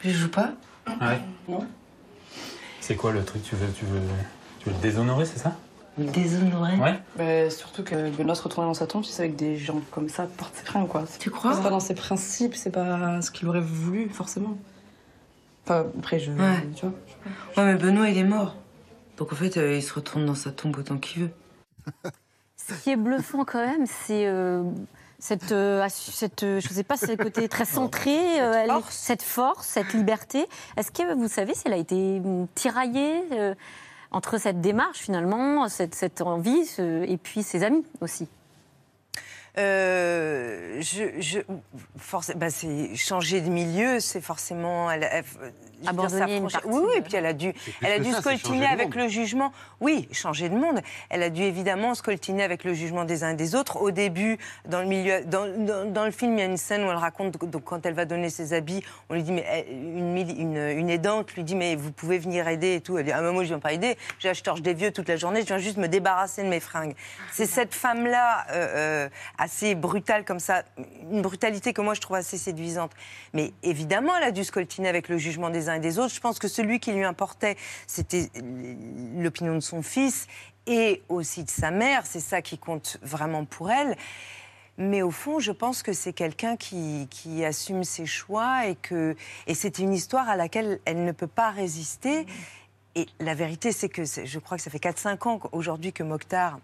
Je 0.02 0.10
joue 0.12 0.30
pas. 0.30 0.52
Ouais. 0.88 1.22
Non. 1.48 1.66
C'est 2.82 2.96
quoi 2.96 3.12
le 3.12 3.24
truc? 3.24 3.44
Tu 3.44 3.56
veux, 3.56 3.72
tu, 3.72 3.86
veux, 3.86 4.02
tu 4.60 4.70
veux 4.70 4.76
le 4.76 4.82
déshonorer, 4.82 5.26
c'est 5.26 5.38
ça? 5.38 5.56
Déshonorer 6.06 6.76
Ouais. 6.78 7.00
Bah, 7.18 7.50
surtout 7.50 7.84
que 7.84 8.10
Benoît 8.12 8.36
se 8.36 8.44
retournait 8.44 8.68
dans 8.70 8.74
sa 8.74 8.88
tombe, 8.88 9.04
tu 9.04 9.10
sais, 9.10 9.24
avec 9.24 9.36
des 9.36 9.58
gens 9.58 9.82
comme 9.92 10.10
ça, 10.10 10.28
porte 10.38 10.56
ses 10.56 10.66
fringues, 10.66 10.88
quoi. 10.88 11.04
Tu 11.20 11.30
crois 11.30 11.54
C'est 11.54 11.64
pas 11.64 11.70
dans 11.70 11.80
ses 11.80 11.96
principes, 11.96 12.56
c'est 12.56 12.72
pas 12.72 13.22
ce 13.22 13.32
qu'il 13.32 13.48
aurait 13.48 13.60
voulu, 13.62 14.10
forcément. 14.10 14.58
Enfin, 15.66 15.86
après, 15.98 16.20
je. 16.20 16.32
Ouais. 16.32 16.68
Tu 16.76 16.86
vois 16.86 16.96
Ouais, 17.58 17.74
mais 17.74 17.76
Benoît, 17.80 18.10
il 18.10 18.18
est 18.18 18.24
mort. 18.24 18.56
Donc 19.18 19.34
en 19.34 19.36
fait, 19.36 19.58
euh, 19.58 19.76
il 19.76 19.84
se 19.84 19.94
retourne 19.94 20.26
dans 20.26 20.36
sa 20.36 20.52
tombe 20.52 20.78
autant 20.78 20.98
qu'il 20.98 21.24
veut. 21.24 21.32
Ce 22.56 22.74
qui 22.84 22.92
est 22.92 22.96
bluffant 22.96 23.44
quand 23.46 23.66
même, 23.66 23.86
c'est 23.86 24.28
euh, 24.28 24.64
cette, 25.20 25.52
euh, 25.52 25.86
cette, 25.90 26.44
euh, 26.44 26.60
je 26.62 26.68
sais 26.70 26.84
pas, 26.84 26.98
ce 26.98 27.16
côté 27.16 27.48
très 27.50 27.66
centré, 27.66 28.42
euh, 28.42 28.68
cette 28.90 29.22
force, 29.22 29.68
cette 29.68 29.94
liberté. 29.94 30.48
Est-ce 30.78 30.92
que 30.92 31.14
vous 31.14 31.28
savez 31.28 31.54
si 31.54 31.64
elle 31.66 31.74
a 31.74 31.78
été 31.78 32.22
hum, 32.24 32.48
tiraillée 32.56 33.24
euh, 33.34 33.54
entre 34.12 34.40
cette 34.40 34.62
démarche 34.62 35.00
finalement, 35.00 35.68
cette, 35.70 35.96
cette 35.96 36.22
envie, 36.22 36.66
ce- 36.66 37.04
et 37.04 37.18
puis 37.18 37.44
ses 37.44 37.64
amis 37.64 37.86
aussi 38.02 38.28
Euh, 39.58 40.82
je, 40.82 41.04
je, 41.20 41.40
bah, 42.36 42.50
c'est 42.50 42.96
changer 42.96 43.42
de 43.42 43.50
milieu, 43.50 44.00
c'est 44.00 44.22
forcément. 44.22 44.90
Elle, 44.92 45.08
elle- 45.12 45.24
dire, 45.80 45.92
Abandonner 45.92 46.20
ça 46.20 46.28
une 46.28 46.52
partie 46.52 46.68
Oui, 46.68 46.82
oui, 46.84 46.94
de- 46.96 46.98
et 46.98 47.02
puis 47.02 47.16
elle 47.16 47.26
a 47.26 47.32
dû, 47.32 47.54
elle 47.82 47.94
a 47.94 48.00
dû 48.00 48.12
ça, 48.12 48.20
scoltiner 48.20 48.66
avec 48.68 48.96
le 48.96 49.08
jugement. 49.08 49.54
Oui, 49.80 50.10
changer 50.12 50.50
de 50.50 50.56
monde. 50.56 50.82
Elle 51.10 51.24
a 51.24 51.30
dû 51.30 51.42
évidemment 51.42 51.96
scoltiner 51.96 52.44
avec 52.44 52.66
le 52.66 52.74
jugement 52.74 53.06
des 53.06 53.24
uns 53.24 53.30
et 53.30 53.36
des 53.36 53.56
autres. 53.56 53.78
Au 53.78 53.90
début, 53.92 54.38
dans 54.68 54.82
le 54.82 54.88
milieu, 54.88 55.24
dans, 55.24 55.48
dans- 55.48 55.90
dans 55.90 56.04
le 56.04 56.12
film, 56.12 56.34
il 56.34 56.40
y 56.40 56.42
a 56.42 56.46
une 56.48 56.58
scène 56.58 56.84
où 56.84 56.90
elle 56.90 56.98
raconte 56.98 57.38
donc 57.46 57.64
quand 57.64 57.86
elle 57.86 57.94
va 57.94 58.04
donner 58.04 58.30
ses 58.30 58.52
habits, 58.52 58.84
on 59.10 59.14
lui 59.14 59.24
dit 59.24 59.32
mais 59.32 59.46
elle- 59.50 59.68
une, 59.72 60.18
une, 60.18 60.58
une 60.80 60.90
aidante 60.90 61.32
lui 61.34 61.46
dit 61.46 61.56
mais 61.56 61.76
vous 61.78 61.94
pouvez 61.94 62.18
venir 62.20 62.46
aider 62.50 62.76
et 62.76 62.82
tout. 62.82 62.98
Elle 62.98 63.06
dit 63.06 63.14
ah 63.14 63.22
mais 63.22 63.32
moi 63.32 63.44
je 63.44 63.48
viens 63.48 63.60
pas 63.60 63.72
aider. 63.72 63.98
J'ai 64.20 64.34
je 64.34 64.44
torche 64.44 64.62
des 64.62 64.74
vieux 64.74 64.92
toute 64.92 65.08
la 65.08 65.16
journée. 65.16 65.42
Je 65.42 65.46
viens 65.48 65.60
juste 65.60 65.78
me 65.78 65.88
débarrasser 65.88 66.44
de 66.44 66.50
mes 66.50 66.60
fringues. 66.60 66.94
C'est 67.32 67.46
cette 67.46 67.74
femme 67.74 68.06
là 68.06 68.46
assez 69.40 69.74
brutale 69.74 70.26
comme 70.26 70.40
ça, 70.40 70.64
une 71.10 71.22
brutalité 71.22 71.74
que 71.74 71.82
moi 71.82 71.94
je 71.94 72.02
trouve 72.02 72.18
assez 72.18 72.38
séduisante. 72.38 72.92
Mais 73.34 73.54
évidemment, 73.64 74.16
elle 74.18 74.26
a 74.26 74.32
dû 74.32 74.44
scoltiner 74.44 74.90
avec 74.90 75.08
le 75.08 75.18
jugement 75.18 75.50
des 75.50 75.70
uns 75.70 75.76
et 75.76 75.80
des 75.80 75.98
autres. 75.98 76.14
Je 76.14 76.20
pense 76.20 76.38
que 76.38 76.48
celui 76.48 76.80
qui 76.80 76.92
lui 76.92 77.06
importait, 77.06 77.56
c'était 77.88 78.30
l'opinion 79.16 79.56
de 79.56 79.62
son 79.62 79.82
fils 79.82 80.28
et 80.68 81.02
aussi 81.08 81.44
de 81.44 81.50
sa 81.50 81.72
mère. 81.72 82.06
C'est 82.06 82.20
ça 82.20 82.42
qui 82.42 82.58
compte 82.58 82.98
vraiment 83.02 83.46
pour 83.46 83.72
elle. 83.72 83.96
Mais 84.78 85.02
au 85.02 85.12
fond, 85.12 85.40
je 85.40 85.52
pense 85.52 85.84
que 85.84 85.94
c'est 85.94 86.14
quelqu'un 86.14 86.56
qui, 86.56 87.08
assume 87.44 87.84
ses 87.84 88.06
choix 88.06 88.68
et 88.68 88.76
que 88.76 89.16
et 89.48 89.54
c'est 89.54 89.80
une 89.80 89.94
histoire 89.94 90.30
à 90.30 90.36
laquelle 90.36 90.80
elle 90.86 91.06
ne 91.06 91.12
peut 91.12 91.28
pas 91.28 91.50
résister. 91.50 92.26
Et 92.96 93.06
la 93.20 93.36
vérité, 93.36 93.72
c'est 93.72 93.90
que 93.90 94.04
je 94.04 94.40
crois 94.40 94.58
que 94.58 94.64
ça 94.64 94.70
fait 94.70 94.84
4-5 94.84 95.28
ans 95.28 95.40
aujourd'hui 95.54 95.94
que 95.94 96.04
Mokhtar 96.04 96.60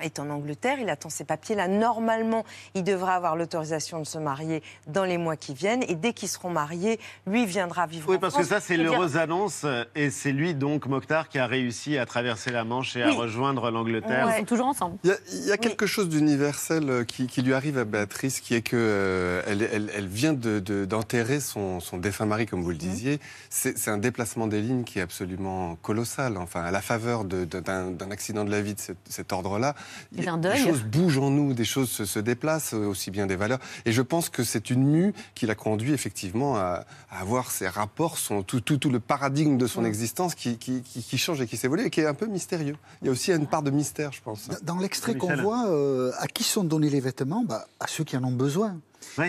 est 0.00 0.18
en 0.18 0.30
Angleterre, 0.30 0.78
il 0.80 0.88
attend 0.90 1.10
ses 1.10 1.24
papiers. 1.24 1.54
Là, 1.54 1.68
normalement, 1.68 2.44
il 2.74 2.84
devra 2.84 3.14
avoir 3.14 3.36
l'autorisation 3.36 3.98
de 4.00 4.04
se 4.06 4.18
marier 4.18 4.62
dans 4.86 5.04
les 5.04 5.18
mois 5.18 5.36
qui 5.36 5.54
viennent. 5.54 5.82
Et 5.88 5.94
dès 5.94 6.12
qu'ils 6.12 6.28
seront 6.28 6.50
mariés, 6.50 6.98
lui 7.26 7.46
viendra 7.46 7.86
vivre 7.86 8.08
Oui, 8.10 8.16
en 8.16 8.18
parce 8.20 8.36
que 8.36 8.44
ça, 8.44 8.60
c'est 8.60 8.76
dire, 8.76 8.90
l'heureuse 8.92 9.16
annonce. 9.16 9.62
euh, 9.64 9.84
Et 9.94 10.10
c'est 10.10 10.32
lui, 10.32 10.54
donc, 10.54 10.86
Mokhtar, 10.86 11.28
qui 11.28 11.38
a 11.38 11.46
réussi 11.46 11.98
à 11.98 12.06
traverser 12.06 12.50
la 12.50 12.64
Manche 12.64 12.96
et 12.96 13.02
à 13.02 13.10
rejoindre 13.10 13.70
l'Angleterre. 13.70 14.28
Ils 14.34 14.38
sont 14.40 14.44
toujours 14.44 14.66
ensemble. 14.66 14.96
Il 15.04 15.10
y 15.10 15.12
a, 15.12 15.16
il 15.32 15.46
y 15.46 15.52
a 15.52 15.56
quelque 15.56 15.86
chose 15.86 16.08
d'universel 16.08 16.88
euh, 16.90 17.04
qui, 17.04 17.26
qui 17.26 17.42
lui 17.42 17.54
arrive 17.54 17.78
à 17.78 17.84
Béatrice, 17.84 18.40
qui 18.40 18.54
est 18.54 18.62
que 18.62 18.76
euh, 18.76 19.42
elle, 19.46 19.62
elle- 19.62 19.90
elle 19.94 20.06
vient 20.08 20.32
de- 20.32 20.58
de- 20.60 20.84
d'enterrer 20.84 21.40
son, 21.40 21.80
son 21.80 21.98
défunt 21.98 22.26
mari, 22.26 22.46
comme 22.46 22.62
vous 22.62 22.70
le 22.70 22.76
disiez. 22.76 23.20
C'est 23.50 23.76
c'est 23.78 23.90
un 23.90 23.98
déplacement 23.98 24.46
des 24.46 24.60
lignes 24.60 24.84
qui 24.84 24.98
est 24.98 25.02
absolument 25.02 25.76
colossal. 25.82 26.36
Enfin, 26.36 26.62
à 26.62 26.70
la 26.70 26.80
faveur 26.80 27.24
d'un 27.24 27.90
d'un 27.90 28.10
accident 28.10 28.44
de 28.44 28.50
la 28.50 28.60
vie 28.60 28.74
de 28.74 28.80
cet, 28.80 28.96
cet 29.08 29.32
ordre-là, 29.32 29.74
Il 30.12 30.24
des 30.40 30.56
choses 30.56 30.82
bougent 30.82 31.18
en 31.18 31.30
nous, 31.30 31.52
des 31.54 31.64
choses 31.64 31.90
se, 31.90 32.04
se 32.04 32.18
déplacent, 32.18 32.74
euh, 32.74 32.86
aussi 32.86 33.10
bien 33.10 33.26
des 33.26 33.36
valeurs. 33.36 33.58
Et 33.84 33.92
je 33.92 34.02
pense 34.02 34.28
que 34.28 34.44
c'est 34.44 34.70
une 34.70 34.84
mue 34.84 35.12
qui 35.34 35.46
l'a 35.46 35.54
conduit 35.54 35.92
effectivement 35.92 36.56
à, 36.56 36.84
à 37.10 37.20
avoir 37.20 37.50
ses 37.50 37.68
rapports, 37.68 38.18
son, 38.18 38.42
tout, 38.42 38.60
tout, 38.60 38.76
tout 38.78 38.90
le 38.90 39.00
paradigme 39.00 39.56
de 39.58 39.66
son 39.66 39.84
existence 39.84 40.34
qui, 40.34 40.56
qui, 40.58 40.82
qui- 40.82 41.02
qui 41.02 41.18
change 41.18 41.40
et 41.40 41.46
qui 41.46 41.56
s'évolue 41.56 41.84
et 41.86 41.90
qui 41.90 42.00
est 42.00 42.06
un 42.06 42.14
peu 42.14 42.26
mystérieux. 42.26 42.76
Il 43.02 43.06
y 43.06 43.08
a 43.08 43.12
aussi 43.12 43.32
une 43.32 43.46
part 43.46 43.62
de 43.62 43.70
mystère, 43.70 44.12
je 44.12 44.20
pense. 44.22 44.48
Dans 44.62 44.78
l'extrait 44.78 45.14
qu'on 45.16 45.34
voit, 45.36 45.68
euh, 45.68 46.12
à 46.18 46.26
qui 46.26 46.44
sont 46.44 46.64
donnés 46.64 46.90
les 46.90 47.00
vêtements? 47.00 47.44
Bah, 47.44 47.66
À 47.80 47.86
ceux 47.86 48.04
qui 48.04 48.16
en 48.16 48.24
ont 48.24 48.32
besoin. 48.32 48.76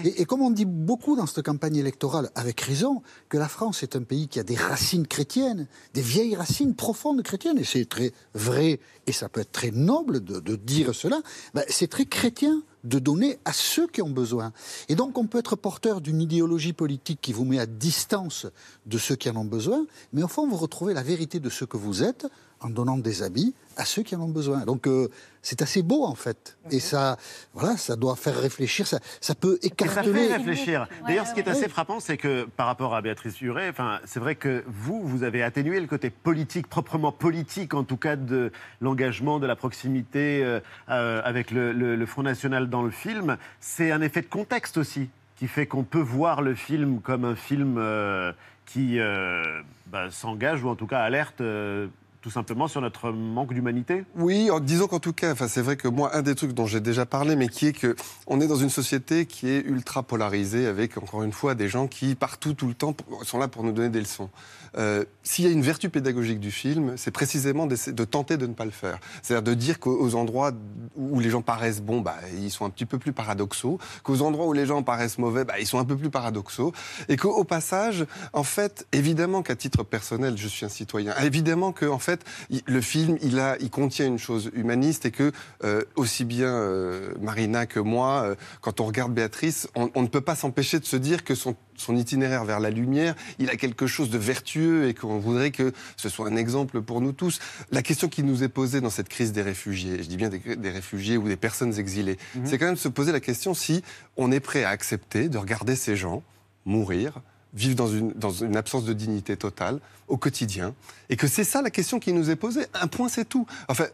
Et, 0.03 0.25
comme 0.25 0.41
on 0.41 0.51
dit 0.51 0.65
beaucoup 0.65 1.15
dans 1.15 1.25
cette 1.25 1.43
campagne 1.43 1.77
électorale, 1.77 2.29
avec 2.35 2.61
raison, 2.61 3.01
que 3.27 3.37
la 3.37 3.47
France 3.47 3.83
est 3.83 3.95
un 3.95 4.03
pays 4.03 4.27
qui 4.27 4.39
a 4.39 4.43
des 4.43 4.55
racines 4.55 5.07
chrétiennes, 5.07 5.67
des 5.93 6.01
vieilles 6.01 6.35
racines 6.35 6.75
profondes 6.75 7.23
chrétiennes, 7.23 7.57
et 7.57 7.63
c'est 7.63 7.85
très 7.85 8.11
vrai, 8.33 8.79
et 9.07 9.11
ça 9.11 9.29
peut 9.29 9.41
être 9.41 9.51
très 9.51 9.71
noble 9.71 10.23
de, 10.23 10.55
dire 10.55 10.93
cela, 10.93 11.21
bah, 11.53 11.63
c'est 11.69 11.87
très 11.87 12.05
chrétien 12.05 12.61
de 12.83 12.99
donner 12.99 13.39
à 13.45 13.53
ceux 13.53 13.87
qui 13.87 14.01
ont 14.01 14.09
besoin. 14.09 14.53
Et 14.87 14.95
donc 14.95 15.17
on 15.17 15.27
peut 15.27 15.39
être 15.39 15.55
porteur 15.55 16.01
d'une 16.01 16.21
idéologie 16.21 16.73
politique 16.73 17.19
qui 17.21 17.33
vous 17.33 17.45
met 17.45 17.59
à 17.59 17.65
distance 17.65 18.47
de 18.85 18.97
ceux 18.97 19.15
qui 19.15 19.29
en 19.29 19.35
ont 19.35 19.45
besoin, 19.45 19.85
mais 20.13 20.23
au 20.23 20.27
fond 20.27 20.47
vous 20.47 20.55
retrouvez 20.55 20.93
la 20.93 21.03
vérité 21.03 21.39
de 21.39 21.49
ce 21.49 21.65
que 21.65 21.77
vous 21.77 22.03
êtes 22.03 22.27
en 22.61 22.69
donnant 22.69 22.97
des 22.97 23.23
habits 23.23 23.53
à 23.77 23.85
ceux 23.85 24.03
qui 24.03 24.15
en 24.15 24.21
ont 24.21 24.27
besoin. 24.27 24.59
Donc 24.65 24.87
euh, 24.87 25.07
c'est 25.41 25.61
assez 25.61 25.81
beau 25.81 26.03
en 26.03 26.15
fait. 26.15 26.57
Et 26.71 26.79
ça, 26.81 27.17
voilà, 27.53 27.77
ça 27.77 27.95
doit 27.95 28.15
faire 28.17 28.35
réfléchir, 28.37 28.85
ça, 28.85 28.99
ça 29.21 29.35
peut 29.35 29.57
Et 29.61 29.67
ça 29.67 29.73
écarteler. 29.85 30.27
fait 30.27 30.35
réfléchir. 30.37 30.87
D'ailleurs, 31.07 31.25
ce 31.27 31.33
qui 31.33 31.39
est 31.39 31.47
assez 31.47 31.69
frappant, 31.69 31.99
c'est 32.01 32.17
que 32.17 32.43
par 32.57 32.67
rapport 32.67 32.93
à 32.95 33.01
Béatrice 33.01 33.39
Huret, 33.39 33.69
enfin, 33.69 33.99
c'est 34.05 34.19
vrai 34.19 34.35
que 34.35 34.63
vous, 34.67 35.01
vous 35.01 35.23
avez 35.23 35.41
atténué 35.43 35.79
le 35.79 35.87
côté 35.87 36.09
politique, 36.09 36.67
proprement 36.67 37.13
politique, 37.13 37.73
en 37.73 37.85
tout 37.85 37.95
cas, 37.97 38.17
de 38.17 38.51
l'engagement, 38.81 39.39
de 39.39 39.47
la 39.47 39.55
proximité 39.55 40.43
euh, 40.43 40.59
euh, 40.89 41.21
avec 41.23 41.51
le, 41.51 41.71
le- 41.71 41.95
le 41.95 42.05
Front 42.05 42.23
National 42.23 42.69
dans 42.69 42.81
le 42.83 42.91
film. 42.91 43.37
C'est 43.61 43.91
un 43.91 44.01
effet 44.01 44.21
de 44.21 44.27
contexte 44.27 44.77
aussi, 44.77 45.09
qui 45.37 45.47
fait 45.47 45.67
qu'on 45.67 45.83
peut 45.85 46.01
voir 46.01 46.41
le 46.41 46.53
film 46.55 46.99
comme 46.99 47.23
un 47.23 47.35
film 47.35 47.75
euh, 47.77 48.33
qui 48.65 48.99
euh, 48.99 49.41
bah, 49.87 50.11
s'engage, 50.11 50.63
ou 50.65 50.67
en 50.67 50.75
tout 50.75 50.85
cas 50.87 50.99
alerte. 50.99 51.39
euh, 51.39 51.87
tout 52.21 52.31
simplement 52.31 52.67
sur 52.67 52.81
notre 52.81 53.11
manque 53.11 53.53
d'humanité 53.53 54.03
Oui, 54.15 54.49
disons 54.61 54.87
qu'en 54.87 54.99
tout 54.99 55.13
cas, 55.13 55.31
enfin, 55.31 55.47
c'est 55.47 55.61
vrai 55.61 55.77
que 55.77 55.87
moi, 55.87 56.15
un 56.15 56.21
des 56.21 56.35
trucs 56.35 56.53
dont 56.53 56.65
j'ai 56.65 56.81
déjà 56.81 57.05
parlé, 57.05 57.35
mais 57.35 57.47
qui 57.47 57.67
est 57.67 57.73
que 57.73 57.95
on 58.27 58.41
est 58.41 58.47
dans 58.47 58.55
une 58.55 58.69
société 58.69 59.25
qui 59.25 59.49
est 59.49 59.61
ultra 59.61 60.03
polarisée, 60.03 60.67
avec 60.67 60.97
encore 60.97 61.23
une 61.23 61.31
fois 61.31 61.55
des 61.55 61.69
gens 61.69 61.87
qui 61.87 62.15
partout, 62.15 62.53
tout 62.53 62.67
le 62.67 62.73
temps, 62.73 62.95
sont 63.23 63.37
là 63.37 63.47
pour 63.47 63.63
nous 63.63 63.71
donner 63.71 63.89
des 63.89 63.99
leçons. 63.99 64.29
Euh, 64.77 65.05
S'il 65.23 65.45
y 65.45 65.47
a 65.47 65.51
une 65.51 65.61
vertu 65.61 65.89
pédagogique 65.89 66.39
du 66.39 66.51
film, 66.51 66.93
c'est 66.97 67.11
précisément 67.11 67.67
de 67.67 68.05
tenter 68.05 68.37
de 68.37 68.47
ne 68.47 68.53
pas 68.53 68.65
le 68.65 68.71
faire. 68.71 68.99
C'est-à-dire 69.21 69.43
de 69.43 69.53
dire 69.53 69.79
qu'aux 69.79 69.99
aux 69.99 70.15
endroits 70.15 70.51
où 70.95 71.19
les 71.19 71.29
gens 71.29 71.41
paraissent 71.41 71.81
bons, 71.81 72.01
bah, 72.01 72.17
ils 72.37 72.51
sont 72.51 72.65
un 72.65 72.69
petit 72.69 72.85
peu 72.85 72.97
plus 72.97 73.13
paradoxaux, 73.13 73.79
qu'aux 74.03 74.21
endroits 74.21 74.47
où 74.47 74.53
les 74.53 74.65
gens 74.65 74.83
paraissent 74.83 75.17
mauvais, 75.17 75.45
bah, 75.45 75.59
ils 75.59 75.67
sont 75.67 75.79
un 75.79 75.85
peu 75.85 75.95
plus 75.95 76.09
paradoxaux, 76.09 76.73
et 77.07 77.17
qu'au 77.17 77.31
au 77.31 77.43
passage, 77.43 78.05
en 78.33 78.43
fait, 78.43 78.87
évidemment 78.91 79.41
qu'à 79.41 79.55
titre 79.55 79.83
personnel, 79.83 80.37
je 80.37 80.47
suis 80.47 80.65
un 80.65 80.69
citoyen, 80.69 81.15
évidemment 81.17 81.71
que 81.71 81.85
fait, 81.99 82.08
fait, 82.09 82.25
le 82.65 82.81
film, 82.81 83.17
il, 83.21 83.39
a, 83.39 83.57
il 83.59 83.69
contient 83.69 84.05
une 84.05 84.19
chose 84.19 84.51
humaniste 84.53 85.05
et 85.05 85.11
que, 85.11 85.31
euh, 85.63 85.83
aussi 85.95 86.25
bien 86.25 86.49
euh, 86.49 87.13
Marina 87.21 87.65
que 87.65 87.79
moi, 87.79 88.23
euh, 88.23 88.35
quand 88.61 88.79
on 88.79 88.85
regarde 88.85 89.13
Béatrice, 89.13 89.67
on, 89.75 89.89
on 89.95 90.01
ne 90.01 90.07
peut 90.07 90.21
pas 90.21 90.35
s'empêcher 90.35 90.79
de 90.79 90.85
se 90.85 90.95
dire 90.95 91.23
que 91.23 91.35
son 91.35 91.55
son 91.79 91.95
itinéraire 91.95 92.45
vers 92.45 92.59
la 92.59 92.69
lumière, 92.69 93.15
il 93.39 93.49
a 93.49 93.55
quelque 93.55 93.87
chose 93.87 94.09
de 94.09 94.17
vertueux 94.17 94.87
et 94.87 94.93
qu'on 94.93 95.19
voudrait 95.19 95.51
que 95.51 95.71
ce 95.97 96.09
soit 96.09 96.27
un 96.27 96.35
exemple 96.35 96.81
pour 96.81 97.01
nous 97.01 97.13
tous. 97.13 97.39
La 97.71 97.81
question 97.81 98.09
qui 98.09 98.23
nous 98.23 98.43
est 98.43 98.49
posée 98.49 98.81
dans 98.81 98.89
cette 98.89 99.09
crise 99.09 99.31
des 99.31 99.41
réfugiés, 99.41 100.03
je 100.03 100.07
dis 100.07 100.17
bien 100.17 100.29
des, 100.29 100.69
réfugiés 100.69 101.17
ou 101.17 101.27
des 101.27 101.37
personnes 101.37 101.77
exilées, 101.79 102.17
mhm. 102.35 102.45
c'est 102.45 102.57
quand 102.57 102.65
même 102.65 102.75
de 102.75 102.79
se 102.79 102.89
poser 102.89 103.11
la 103.11 103.19
question 103.19 103.53
si 103.53 103.83
on 104.17 104.31
est 104.31 104.39
prêt 104.39 104.63
à 104.63 104.69
accepter 104.69 105.29
de 105.29 105.37
regarder 105.37 105.75
ces 105.75 105.95
gens 105.95 106.21
mourir, 106.65 107.21
vivre 107.53 107.75
dans 107.75 108.31
une, 108.31 108.57
absence 108.57 108.85
de 108.85 108.93
dignité 108.93 109.35
totale 109.35 109.79
au 110.07 110.17
quotidien, 110.17 110.73
et 111.09 111.15
que 111.15 111.27
c'est 111.27 111.43
ça 111.43 111.61
la 111.61 111.69
question 111.69 111.99
qui 111.99 112.13
nous 112.13 112.29
est 112.29 112.35
posée. 112.35 112.65
Un 112.73 112.87
point, 112.87 113.09
c'est 113.09 113.25
tout. 113.25 113.45
Enfin, 113.67 113.85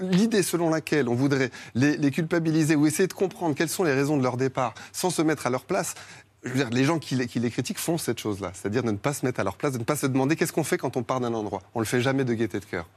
l'idée 0.00 0.42
selon 0.42 0.70
laquelle 0.70 1.08
on 1.08 1.14
voudrait 1.14 1.50
les, 1.74 2.10
culpabiliser 2.10 2.74
ou 2.74 2.86
essayer 2.86 3.06
de 3.06 3.12
comprendre 3.12 3.54
quelles 3.54 3.68
sont 3.68 3.84
les 3.84 3.94
raisons 3.94 4.16
de 4.16 4.22
leur 4.22 4.36
départ 4.36 4.74
sans 4.92 5.10
se 5.10 5.22
mettre 5.22 5.46
à 5.46 5.50
leur 5.50 5.64
place, 5.64 5.94
je 6.44 6.48
veux 6.48 6.56
dire, 6.56 6.70
les 6.70 6.84
gens 6.84 6.98
qui 6.98 7.14
les, 7.14 7.50
critiquent 7.50 7.78
font 7.78 7.98
cette 7.98 8.18
chose-là, 8.18 8.50
c'est-à-dire 8.52 8.82
de 8.82 8.90
ne 8.90 8.96
pas 8.96 9.12
se 9.12 9.24
mettre 9.24 9.38
à 9.38 9.44
leur 9.44 9.56
place, 9.56 9.72
de 9.72 9.78
ne 9.78 9.84
pas 9.84 9.94
se 9.94 10.06
demander 10.06 10.34
qu'est-ce 10.34 10.52
qu'on 10.52 10.64
fait 10.64 10.76
quand 10.76 10.96
on 10.96 11.04
part 11.04 11.20
d'un 11.20 11.34
endroit. 11.34 11.62
On 11.74 11.78
le 11.78 11.84
fait 11.84 12.00
jamais 12.00 12.24
de 12.24 12.34
gaieté 12.34 12.58
de 12.58 12.64
cœur. 12.64 12.88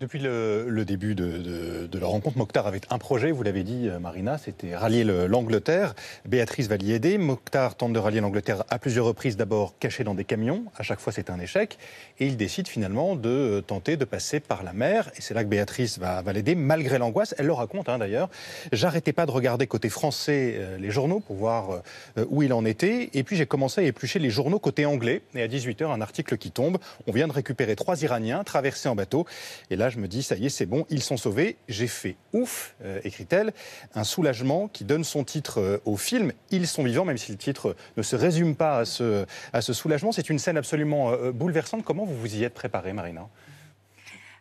Depuis 0.00 0.18
le, 0.18 0.84
début 0.86 1.14
de, 1.14 1.86
de, 1.86 1.98
la 1.98 2.06
rencontre, 2.06 2.38
Mokhtar 2.38 2.66
avait 2.66 2.80
un 2.88 2.98
projet, 2.98 3.30
vous 3.30 3.42
l'avez 3.42 3.62
dit, 3.62 3.88
euh, 3.88 3.98
Marina, 3.98 4.38
c'était 4.38 4.74
rallier 4.74 5.04
l'Angleterre. 5.04 5.94
Béatrice 6.24 6.66
va 6.66 6.76
l'y 6.76 6.92
aider. 6.92 7.18
Mokhtar 7.18 7.74
tente 7.74 7.92
de 7.92 7.98
rallier 7.98 8.20
l'Angleterre 8.20 8.64
à 8.70 8.78
plusieurs 8.78 9.04
reprises, 9.04 9.36
d'abord 9.36 9.78
caché 9.78 10.02
dans 10.02 10.14
des 10.14 10.24
camions. 10.24 10.64
À 10.76 10.82
chaque 10.82 10.98
fois, 10.98 11.12
c'est 11.12 11.28
un 11.28 11.38
échec. 11.38 11.78
Et 12.18 12.26
il 12.26 12.36
décide 12.38 12.68
finalement 12.68 13.16
de 13.16 13.28
euh, 13.28 13.60
tenter 13.60 13.96
de 13.96 14.04
passer 14.06 14.40
par 14.40 14.62
la 14.62 14.72
mer. 14.72 15.10
Et 15.16 15.20
c'est 15.20 15.34
là 15.34 15.44
que 15.44 15.48
Béatrice 15.48 15.98
va, 15.98 16.22
va 16.22 16.32
l'aider, 16.32 16.54
malgré 16.54 16.98
l'angoisse. 16.98 17.34
Elle 17.36 17.46
le 17.46 17.52
raconte 17.52 17.90
hein, 17.90 17.98
d'ailleurs. 17.98 18.30
J'arrêtais 18.72 19.12
pas 19.12 19.26
de 19.26 19.30
regarder 19.30 19.66
côté 19.66 19.90
français 19.90 20.54
euh, 20.56 20.78
les 20.78 20.90
journaux 20.90 21.20
pour 21.20 21.36
voir 21.36 21.82
où 22.28 22.42
il 22.42 22.52
en 22.52 22.61
était. 22.64 23.10
Et 23.14 23.22
puis 23.22 23.36
j'ai 23.36 23.46
commencé 23.46 23.80
à 23.80 23.84
éplucher 23.84 24.18
les 24.18 24.30
journaux 24.30 24.58
côté 24.58 24.86
anglais. 24.86 25.22
Et 25.34 25.42
à 25.42 25.48
18h, 25.48 25.84
un 25.90 26.00
article 26.00 26.36
qui 26.36 26.50
tombe. 26.50 26.78
On 27.06 27.12
vient 27.12 27.28
de 27.28 27.32
récupérer 27.32 27.76
trois 27.76 28.02
Iraniens 28.02 28.44
traversés 28.44 28.88
en 28.88 28.94
bateau. 28.94 29.26
Et 29.70 29.76
là, 29.76 29.88
je 29.88 29.98
me 29.98 30.08
dis, 30.08 30.22
ça 30.22 30.36
y 30.36 30.46
est, 30.46 30.48
c'est 30.48 30.66
bon, 30.66 30.86
ils 30.90 31.02
sont 31.02 31.16
sauvés. 31.16 31.56
J'ai 31.68 31.86
fait 31.86 32.16
ouf, 32.32 32.74
euh, 32.84 33.00
écrit-elle. 33.04 33.52
Un 33.94 34.04
soulagement 34.04 34.68
qui 34.68 34.84
donne 34.84 35.04
son 35.04 35.24
titre 35.24 35.60
euh, 35.60 35.78
au 35.84 35.96
film. 35.96 36.32
Ils 36.50 36.66
sont 36.66 36.82
vivants, 36.82 37.04
même 37.04 37.18
si 37.18 37.32
le 37.32 37.38
titre 37.38 37.76
ne 37.96 38.02
se 38.02 38.16
résume 38.16 38.56
pas 38.56 38.78
à 38.78 38.84
ce, 38.84 39.26
soulagement. 39.72 40.12
C'est 40.12 40.30
une 40.30 40.38
scène 40.38 40.56
absolument 40.56 41.12
euh, 41.12 41.32
bouleversante. 41.32 41.84
Comment 41.84 42.04
vous 42.04 42.16
vous 42.16 42.36
y 42.36 42.44
êtes 42.44 42.54
préparée, 42.54 42.92
Marina? 42.92 43.28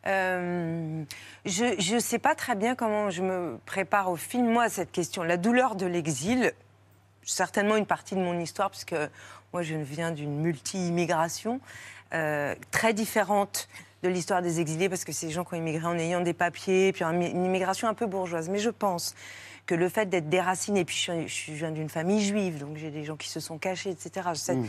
Je 0.04 1.94
ne 1.94 2.00
sais 2.00 2.20
pas 2.20 2.34
très 2.34 2.56
bien 2.56 2.76
comment 2.76 3.10
je 3.12 3.22
me 3.22 3.58
prépare 3.66 4.10
au 4.10 4.16
film, 4.16 4.48
moi, 4.48 4.68
cette 4.70 4.92
question. 4.92 5.24
La 5.24 5.38
douleur 5.38 5.76
de 5.76 5.86
l'exil, 5.86 6.54
certainement 7.32 7.76
une 7.76 7.86
partie 7.86 8.16
de 8.16 8.22
mon 8.22 8.40
histoire, 8.40 8.70
puisque 8.70 8.96
moi 9.54 9.64
je 9.64 9.76
viens 9.76 10.12
d'une 10.12 10.36
multi-immigration 10.40 11.60
euh, 12.14 12.56
très 12.72 12.94
différente 12.94 13.68
de 14.04 14.10
l'histoire 14.10 14.42
des 14.42 14.60
exilés, 14.60 14.90
parce 14.90 15.04
que 15.04 15.12
c'est 15.12 15.28
des 15.28 15.32
gens 15.32 15.44
qui 15.44 15.54
ont 15.54 15.58
immigré 15.58 15.86
en 15.86 15.98
ayant 15.98 16.22
des 16.22 16.34
papiers, 16.34 16.92
puis 16.92 17.04
une 17.04 17.46
immigration 17.46 17.88
un 17.88 17.94
peu 17.94 18.08
bourgeoise. 18.08 18.50
Mais 18.50 18.58
je 18.58 18.70
pense 18.70 19.16
que 19.66 19.76
le 19.76 19.90
fait 19.90 20.08
d'être 20.08 20.28
déraciné, 20.28 20.84
puis 20.86 20.96
je, 20.96 21.52
viens 21.52 21.72
d'une 21.72 21.90
famille 21.90 22.22
juive, 22.22 22.58
donc 22.58 22.78
j'ai 22.78 22.90
des 22.90 23.06
gens 23.06 23.16
qui 23.16 23.30
se 23.30 23.40
sont 23.40 23.58
cachés, 23.58 23.92
etc. 23.92 24.30
Mm. 24.50 24.66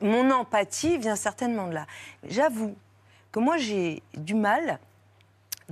Mon 0.00 0.30
empathie 0.30 0.98
vient 0.98 1.16
certainement 1.16 1.68
de 1.68 1.74
là. 1.74 1.86
J'avoue 2.26 2.74
que 3.30 3.40
moi 3.40 3.58
j'ai 3.58 4.02
du 4.14 4.34
mal 4.34 4.78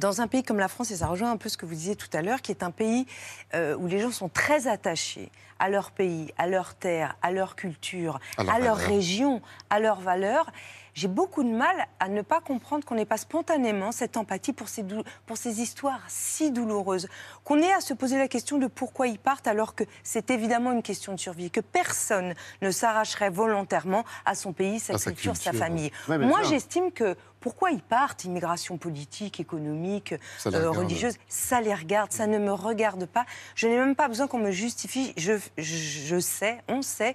dans 0.01 0.21
un 0.21 0.27
pays 0.27 0.43
comme 0.43 0.59
la 0.59 0.69
France, 0.69 0.91
et 0.91 0.97
ça 0.97 1.07
rejoint 1.07 1.31
un 1.31 1.37
peu 1.37 1.49
ce 1.49 1.57
que 1.57 1.67
vous 1.67 1.75
disiez 1.75 1.95
tout 1.95 2.09
à 2.13 2.23
l'heure, 2.23 2.43
qui 2.43 2.51
est 2.51 2.63
un 2.63 2.71
pays 2.71 3.07
euh, 3.55 3.77
où 3.77 3.87
les 3.87 4.01
gens 4.01 4.11
sont 4.11 4.29
très 4.29 4.67
attachés 4.67 5.31
à 5.59 5.69
leur 5.69 5.91
pays, 5.91 6.33
à 6.39 6.47
leur 6.49 6.75
terre, 6.75 7.17
à 7.23 7.31
leur 7.31 7.55
culture, 7.55 8.19
à 8.39 8.59
leur 8.59 8.79
région, 8.79 9.43
à 9.69 9.79
leurs 9.79 10.01
valeurs 10.01 10.51
j'ai 10.94 11.09
beaucoup 11.09 11.42
de 11.42 11.50
mal 11.50 11.87
à 11.98 12.09
ne 12.09 12.22
pas 12.22 12.40
comprendre 12.40 12.85
qu'on 12.85 12.94
n'ait 12.94 13.05
pas 13.05 13.16
spontanément 13.16 13.92
cette 13.92 14.16
empathie 14.16 14.53
pour 14.53 14.68
ces, 14.68 14.85
pour 15.26 15.37
ces 15.37 15.61
histoires 15.61 16.03
si 16.09 16.50
douloureuses, 16.50 17.09
qu'on 17.44 17.59
ait 17.59 17.72
à 17.72 17.81
se 17.81 17.94
poser 17.94 18.18
la 18.18 18.29
question 18.29 18.59
de 18.59 18.66
pourquoi 18.66 19.07
ils 19.07 19.18
partent 19.18 19.46
alors 19.46 19.74
que 19.74 19.85
c'est 20.03 20.31
évidemment 20.31 20.72
une 20.72 20.83
question 20.83 21.12
de 21.12 21.18
survie, 21.18 21.50
que 21.50 21.61
personne 21.61 22.35
ne 22.62 22.70
s'arracherait 22.70 23.31
volontairement 23.31 24.05
à 24.24 24.35
son 24.35 24.53
pays, 24.53 24.81
sa, 24.81 24.98
culture, 24.98 25.37
sa 25.37 25.53
famille. 25.53 25.90
Moi, 26.09 26.42
j'estime 26.42 26.92
que 26.92 27.16
pourquoi 27.40 27.70
ils 27.70 27.83
partent, 27.83 28.24
immigration 28.24 28.76
politique, 28.76 29.40
économique, 29.40 30.14
euh, 30.46 30.70
religieuse, 30.70 31.14
ça 31.26 31.61
les 31.61 31.74
regarde, 31.74 32.12
ça 32.12 32.26
ne 32.26 32.38
me 32.38 32.53
regarde 32.53 33.07
pas. 33.07 33.24
Je 33.55 33.66
n'ai 33.66 33.79
même 33.79 33.96
pas 33.96 34.09
besoin 34.09 34.26
qu'on 34.26 34.38
me 34.38 34.50
justifie. 34.50 35.14
Je, 35.16 35.33
je 35.57 36.20
sais, 36.20 36.59
on 36.68 36.83
sait 36.83 37.14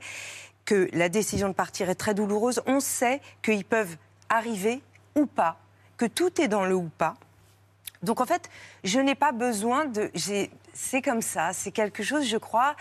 que 0.66 0.90
la 0.94 1.10
décision 1.10 1.48
de 1.48 1.54
partir 1.54 1.90
est 1.90 1.96
très 1.96 2.14
douloureuse. 2.14 2.62
On 2.66 2.80
sait 2.80 3.22
qu'ils 3.42 3.66
peuvent 3.66 3.96
arriver 4.30 4.82
ou 5.16 5.26
pas, 5.26 5.58
que 5.98 6.06
tout 6.06 6.42
est 6.42 6.48
dans 6.48 6.66
le 6.66 6.76
ou 6.76 6.90
pas. 6.98 7.16
Donc 8.04 8.20
en 8.22 8.26
fait, 8.26 8.50
je 8.84 9.00
n'ai 9.00 9.16
pas 9.16 9.32
besoin 9.32 9.86
de... 9.86 10.12
C'est 10.74 11.02
comme 11.02 11.22
ça, 11.22 11.54
c'est 11.54 11.72
quelque 11.72 12.04
chose, 12.04 12.28
je 12.28 12.38
crois, 12.38 12.76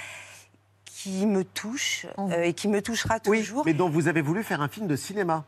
qui 0.85 1.27
me 1.27 1.44
touche 1.44 2.07
euh, 2.18 2.42
et 2.42 2.55
qui 2.55 2.66
me 2.66 2.83
touchera 2.83 3.20
toujours. 3.20 3.59
Oui, 3.59 3.73
mais 3.73 3.75
dont 3.75 3.88
vous 3.88 4.09
avez 4.09 4.23
voulu 4.23 4.42
faire 4.42 4.61
un 4.61 4.68
film 4.68 4.87
de 4.87 4.97
cinéma. 4.97 5.44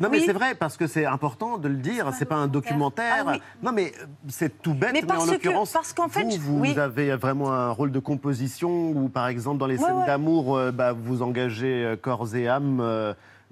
Non, 0.00 0.08
mais 0.10 0.20
c'est 0.20 0.32
vrai, 0.32 0.54
parce 0.54 0.76
que 0.76 0.86
c'est 0.86 1.04
important 1.04 1.58
de 1.58 1.68
le 1.68 1.76
dire, 1.76 2.12
c'est 2.18 2.24
pas 2.24 2.36
un 2.36 2.48
documentaire. 2.48 3.24
Ah 3.26 3.36
non, 3.62 3.72
mais 3.72 3.92
euh, 4.00 4.06
c'est 4.28 4.62
tout 4.62 4.74
bête, 4.74 4.92
mais, 4.92 5.12
en 5.12 5.24
l'occurrence, 5.24 5.72
parce 5.72 5.92
qu'en 5.92 6.08
fait, 6.08 6.24
vous, 6.38 6.58
vous 6.58 6.78
avez 6.78 7.14
vraiment 7.16 7.52
un 7.52 7.70
rôle 7.70 7.92
de 7.92 7.98
composition 7.98 8.90
où, 8.90 9.08
par 9.08 9.28
exemple, 9.28 9.58
dans 9.58 9.66
les 9.66 9.78
scènes 9.78 10.04
d'amour, 10.06 10.56
euh, 10.56 10.72
bah, 10.72 10.92
vous 10.92 11.22
engagez 11.22 11.84
euh, 11.84 11.96
corps 11.96 12.34
et 12.34 12.48
âme, 12.48 12.82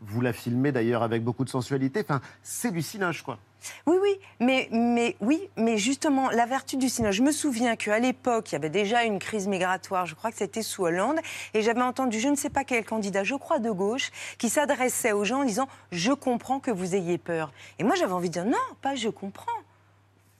vous 0.01 0.21
la 0.21 0.33
filmez 0.33 0.73
d'ailleurs 0.73 1.03
avec 1.03 1.25
beaucoup 1.25 1.45
de 1.45 1.51
sensualité. 1.51 2.01
Enfin, 2.01 2.21
c'est 2.43 2.71
du 2.71 2.83
cinéma, 2.83 3.13
quoi. 3.25 3.39
Oui, 3.87 3.97
oui, 4.01 4.19
mais, 4.39 4.69
mais, 4.71 5.17
oui, 5.21 5.51
mais 5.57 5.79
justement, 5.79 6.31
la 6.31 6.47
vertu 6.47 6.77
du 6.77 6.89
cinéma. 6.89 7.11
Je 7.11 7.23
me 7.23 7.33
souviens 7.33 7.75
qu'à 7.75 7.99
l'époque, 7.99 8.51
il 8.51 8.55
y 8.55 8.57
avait 8.57 8.71
déjà 8.71 9.05
une 9.05 9.19
crise 9.19 9.49
migratoire, 9.49 10.07
je 10.07 10.15
crois 10.15 10.31
que 10.31 10.37
c'était 10.37 10.63
sous 10.63 10.85
Hollande, 10.85 11.19
et 11.55 11.63
j'avais 11.63 11.83
entendu 11.83 12.21
je 12.21 12.29
ne 12.29 12.37
sais 12.37 12.51
pas 12.51 12.65
quel 12.65 12.85
candidat, 12.85 13.25
je 13.25 13.35
crois 13.35 13.59
de 13.59 13.71
gauche, 13.71 14.11
qui 14.39 14.49
s'adressait 14.49 15.13
aux 15.13 15.25
gens 15.25 15.41
en 15.41 15.45
disant 15.45 15.69
Je 15.91 16.13
comprends 16.13 16.61
que 16.61 16.71
vous 16.71 16.95
ayez 16.95 17.19
peur. 17.19 17.53
Et 17.79 17.85
moi, 17.85 17.97
j'avais 17.97 18.13
envie 18.13 18.29
de 18.29 18.35
dire 18.35 18.45
Non, 18.45 18.57
pas 18.81 18.95
je 18.95 19.09
comprends. 19.09 19.51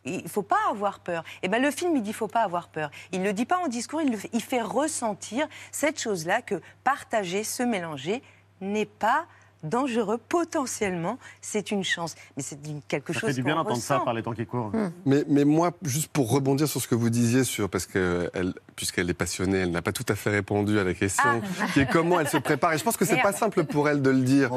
Il 0.05 0.23
ne 0.23 0.29
faut 0.29 0.43
pas 0.43 0.57
avoir 0.71 1.01
peur. 1.01 1.25
Et 1.43 1.47
eh 1.47 1.49
ben 1.49 1.61
le 1.61 1.71
film, 1.71 1.97
il 1.97 2.03
dit 2.03 2.13
faut 2.13 2.29
pas 2.29 2.43
avoir 2.43 2.69
peur. 2.69 2.91
Il 3.13 3.21
ne 3.21 3.27
le 3.27 3.33
dit 3.33 3.45
pas 3.45 3.59
en 3.59 3.67
discours, 3.67 4.01
il 4.01 4.43
fait 4.43 4.63
ressentir 4.63 5.49
cette 5.71 6.01
chose-là 6.01 6.41
que 6.41 6.63
partager, 6.85 7.43
se 7.45 7.63
mélanger 7.63 8.23
n'est 8.61 8.87
pas 8.87 9.27
dangereux, 9.63 10.19
potentiellement, 10.29 11.19
c'est 11.41 11.71
une 11.71 11.85
chance. 11.85 12.15
Mais 12.37 12.43
c'est 12.43 12.59
quelque 12.89 13.13
chose. 13.13 13.23
Ça 13.23 13.27
fait 13.29 13.35
du 13.35 13.43
bien 13.43 13.57
d'entendre 13.57 13.81
ça 13.81 14.01
par 14.01 14.15
les 14.15 14.23
temps 14.23 14.33
qui 14.33 14.47
courent. 14.47 14.71
Hmm. 14.73 14.91
Mais, 15.07 15.25
mais, 15.29 15.45
moi, 15.45 15.73
juste 15.83 16.09
pour 16.09 16.31
rebondir 16.31 16.69
sur 16.69 16.81
ce 16.81 16.89
que 16.89 16.95
vous 16.95 17.11
disiez, 17.11 17.45
sur, 17.45 17.69
parce 17.69 17.87
que 17.87 18.31
elle, 18.35 18.55
puisqu'elle 18.77 19.11
est 19.11 19.15
passionnée, 19.15 19.59
elle 19.59 19.71
n'a 19.71 19.83
pas 19.83 19.93
tout 19.93 20.05
à 20.09 20.15
fait 20.15 20.31
répondu 20.31 20.79
à 20.79 20.85
la 20.85 20.95
question 20.95 21.43
ah. 21.61 21.67
qui 21.73 21.81
est 21.81 21.91
comment 21.91 22.21
elle 22.21 22.29
se 22.29 22.37
prépare. 22.37 22.73
Et 22.73 22.79
je 22.79 22.85
pense 22.85 22.97
que 22.97 23.05
c'est 23.05 23.21
pas 23.21 23.33
simple 23.33 23.65
pour 23.65 23.89
elle 23.89 24.03
de 24.03 24.11
le 24.11 24.21
dire. 24.21 24.51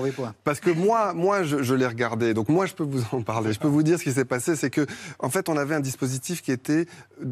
Parce 0.44 0.60
que 0.60 0.70
moi, 0.70 1.14
moi 1.14 1.44
je, 1.44 1.74
l'ai 1.74 1.88
regardé. 1.88 2.34
Donc 2.34 2.50
moi, 2.50 2.66
je 2.66 2.74
peux 2.74 2.84
vous 2.84 3.04
en 3.12 3.22
parler. 3.22 3.54
Je 3.54 3.60
peux 3.60 3.68
vous 3.68 3.84
dire 3.84 3.98
ce 3.98 4.04
qui 4.04 4.12
s'est 4.12 4.26
passé. 4.26 4.56
C'est 4.56 4.70
que, 4.70 4.86
en 5.20 5.30
fait, 5.30 5.50
on 5.50 5.58
avait 5.58 5.76
un 5.76 5.80
dispositif 5.80 6.42
qui 6.42 6.52
était 6.52 6.86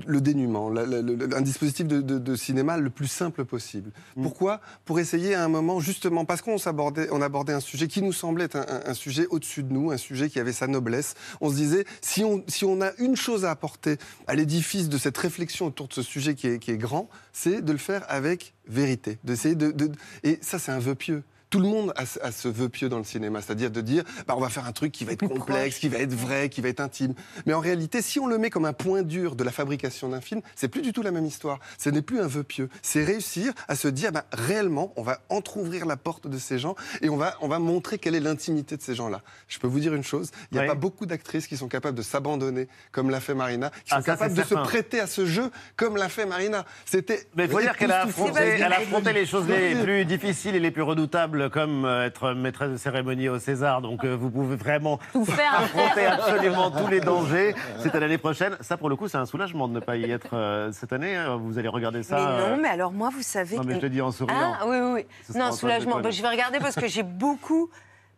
le 0.07 0.21
dénuement, 0.21 0.71
un 0.75 1.41
dispositif 1.41 1.87
de, 1.87 2.35
cinéma 2.35 2.77
le 2.77 2.89
plus 2.89 3.07
simple 3.07 3.45
possible. 3.45 3.91
Hmm. 4.15 4.23
Pourquoi? 4.23 4.61
Pour 4.85 4.99
essayer 4.99 5.35
à 5.35 5.43
un 5.43 5.47
moment, 5.47 5.79
justement, 5.79 6.25
parce 6.25 6.41
qu'on 6.41 6.57
abordait, 6.65 7.07
on 7.11 7.21
abordait 7.21 7.53
un 7.53 7.58
sujet 7.59 7.87
qui 7.87 8.01
nous 8.01 8.13
semblait 8.13 8.45
être 8.45 8.57
un, 8.57 8.93
sujet 8.93 9.27
au-dessus 9.29 9.63
de 9.63 9.73
nous, 9.73 9.91
un 9.91 9.97
sujet 9.97 10.29
qui 10.29 10.39
avait 10.39 10.53
sa 10.53 10.67
noblesse. 10.67 11.15
On 11.41 11.49
se 11.49 11.55
disait, 11.55 11.85
si 12.01 12.23
on, 12.23 12.43
si 12.47 12.65
on 12.65 12.81
a 12.81 12.91
une 12.97 13.15
chose 13.15 13.45
à 13.45 13.51
apporter 13.51 13.97
à 14.27 14.35
l'édifice 14.35 14.89
de 14.89 14.97
cette 14.97 15.17
réflexion 15.17 15.67
autour 15.67 15.87
de 15.87 15.93
ce 15.93 16.01
sujet 16.01 16.35
qui 16.35 16.47
est, 16.47 16.59
qui 16.59 16.71
est 16.71 16.77
grand, 16.77 17.09
c'est 17.33 17.61
de 17.61 17.71
le 17.71 17.77
faire 17.77 18.05
avec 18.07 18.53
vérité. 18.67 19.17
D'essayer 19.23 19.55
de, 19.55 19.71
de, 19.71 19.91
Et 20.23 20.39
ça, 20.41 20.59
c'est 20.59 20.71
un 20.71 20.79
vœu 20.79 20.95
pieux 20.95 21.23
tout 21.49 21.59
le 21.59 21.67
monde 21.67 21.93
a, 21.95 22.05
ce 22.05 22.47
vœu 22.47 22.69
pieux 22.69 22.89
dans 22.89 22.97
le 22.97 23.03
cinéma, 23.03 23.41
c'est-à-dire 23.41 23.71
de 23.71 23.81
dire 23.81 24.03
bah, 24.27 24.35
on 24.37 24.39
va 24.39 24.49
faire 24.49 24.65
un 24.65 24.71
truc 24.71 24.91
qui 24.91 25.05
va 25.05 25.13
être 25.13 25.27
complexe, 25.27 25.79
qui 25.79 25.89
va 25.89 25.97
être 25.97 26.13
vrai, 26.13 26.49
qui 26.49 26.61
va 26.61 26.69
être 26.69 26.79
intime. 26.79 27.13
Mais 27.45 27.53
en 27.53 27.59
réalité, 27.59 28.01
si 28.01 28.19
on 28.19 28.27
le 28.27 28.37
met 28.37 28.49
comme 28.49 28.65
un 28.65 28.73
point 28.73 29.01
dur 29.01 29.35
de 29.35 29.43
la 29.43 29.51
fabrication 29.51 30.09
d'un 30.09 30.21
film, 30.21 30.41
c'est 30.55 30.67
plus 30.67 30.81
du 30.81 30.93
tout 30.93 31.01
la 31.01 31.11
même 31.11 31.25
histoire. 31.25 31.59
Ce 31.77 31.89
n'est 31.89 32.01
plus 32.01 32.19
un 32.19 32.27
vœu 32.27 32.43
pieux. 32.43 32.69
C'est 32.81 33.03
réussir 33.03 33.53
à 33.67 33.75
se 33.75 33.87
dire 33.87 34.11
bah, 34.11 34.25
réellement, 34.31 34.93
on 34.95 35.03
va 35.03 35.19
entrouvrir 35.29 35.85
la 35.85 35.97
porte 35.97 36.27
de 36.27 36.37
ces 36.37 36.59
gens 36.59 36.75
et 37.01 37.09
on 37.09 37.17
va, 37.17 37.35
on 37.41 37.47
va 37.47 37.59
montrer 37.59 37.97
quelle 37.97 38.15
est 38.15 38.19
l'intimité 38.19 38.77
de 38.77 38.81
ces 38.81 38.95
gens-là. 38.95 39.21
Je 39.47 39.59
peux 39.59 39.67
vous 39.67 39.79
dire 39.79 39.93
une 39.93 40.03
chose 40.03 40.31
il 40.51 40.57
n'y 40.57 40.63
a 40.63 40.67
pas 40.67 40.75
beaucoup 40.75 41.05
d'actrices 41.05 41.47
qui 41.47 41.57
sont 41.57 41.67
capables 41.67 41.97
de 41.97 42.01
s'abandonner 42.01 42.67
comme 42.91 43.09
l'a 43.09 43.19
fait 43.19 43.33
Marina, 43.33 43.69
qui 43.69 43.91
ah, 43.91 43.97
sont 43.97 44.03
capables 44.03 44.33
de 44.33 44.43
se 44.43 44.55
prêter 44.55 44.99
à 44.99 45.07
ce 45.07 45.25
jeu 45.25 45.51
comme 45.75 45.97
l'a 45.97 46.09
fait 46.09 46.25
Marina. 46.25 46.65
C'était. 46.85 47.27
Mais 47.35 47.45
il 47.45 47.49
faut 47.49 47.61
dire 47.61 47.77
qu'elle 47.77 47.91
a 47.91 48.03
affronté, 48.03 49.13
les 49.13 49.25
choses 49.25 49.47
les 49.47 49.75
plus 49.75 50.05
difficiles 50.05 50.55
et 50.55 50.59
les 50.59 50.71
plus 50.71 50.81
redoutables 50.81 51.38
incroyable, 51.41 51.49
comme 51.49 51.85
euh, 51.85 52.05
être 52.05 52.33
maîtresse 52.33 52.71
de 52.71 52.77
cérémonie 52.77 53.29
au 53.29 53.39
César. 53.39 53.81
Donc 53.81 54.03
euh, 54.03 54.15
vous 54.15 54.29
pouvez 54.29 54.55
vraiment 54.55 54.99
Tout 55.13 55.25
faire. 55.25 55.53
affronter 55.59 56.05
absolument 56.05 56.71
tous 56.71 56.87
les 56.87 56.99
dangers. 57.01 57.55
C'est 57.79 57.95
à 57.95 57.99
l'année 57.99 58.17
prochaine. 58.17 58.55
Ça, 58.61 58.77
pour 58.77 58.89
le 58.89 58.95
coup, 58.95 59.07
c'est 59.07 59.17
un 59.17 59.25
soulagement 59.25 59.67
de 59.67 59.73
ne 59.73 59.79
pas 59.79 59.95
y 59.97 60.09
être 60.11 60.33
euh, 60.33 60.71
cette 60.71 60.93
année. 60.93 61.15
hein. 61.15 61.37
Vous 61.41 61.57
allez 61.57 61.67
regarder 61.69 62.03
ça. 62.03 62.17
Mais 62.17 62.49
non, 62.55 62.61
mais 62.61 62.69
alors 62.69 62.91
moi, 62.91 63.09
vous 63.13 63.21
savez. 63.21 63.57
Non, 63.57 63.63
mais 63.65 63.75
je 63.75 63.79
te 63.79 63.85
dis 63.85 64.01
en 64.01 64.11
souriant. 64.11 64.35
Ah, 64.59 64.65
oui, 64.67 64.77
oui, 64.79 65.05
Non, 65.35 65.51
soulagement. 65.51 65.99
Bah, 65.99 66.11
je 66.11 66.21
vais 66.21 66.29
regarder 66.29 66.59
parce 66.59 66.75
que 66.75 66.87
j'ai 66.87 67.03
beaucoup, 67.03 67.69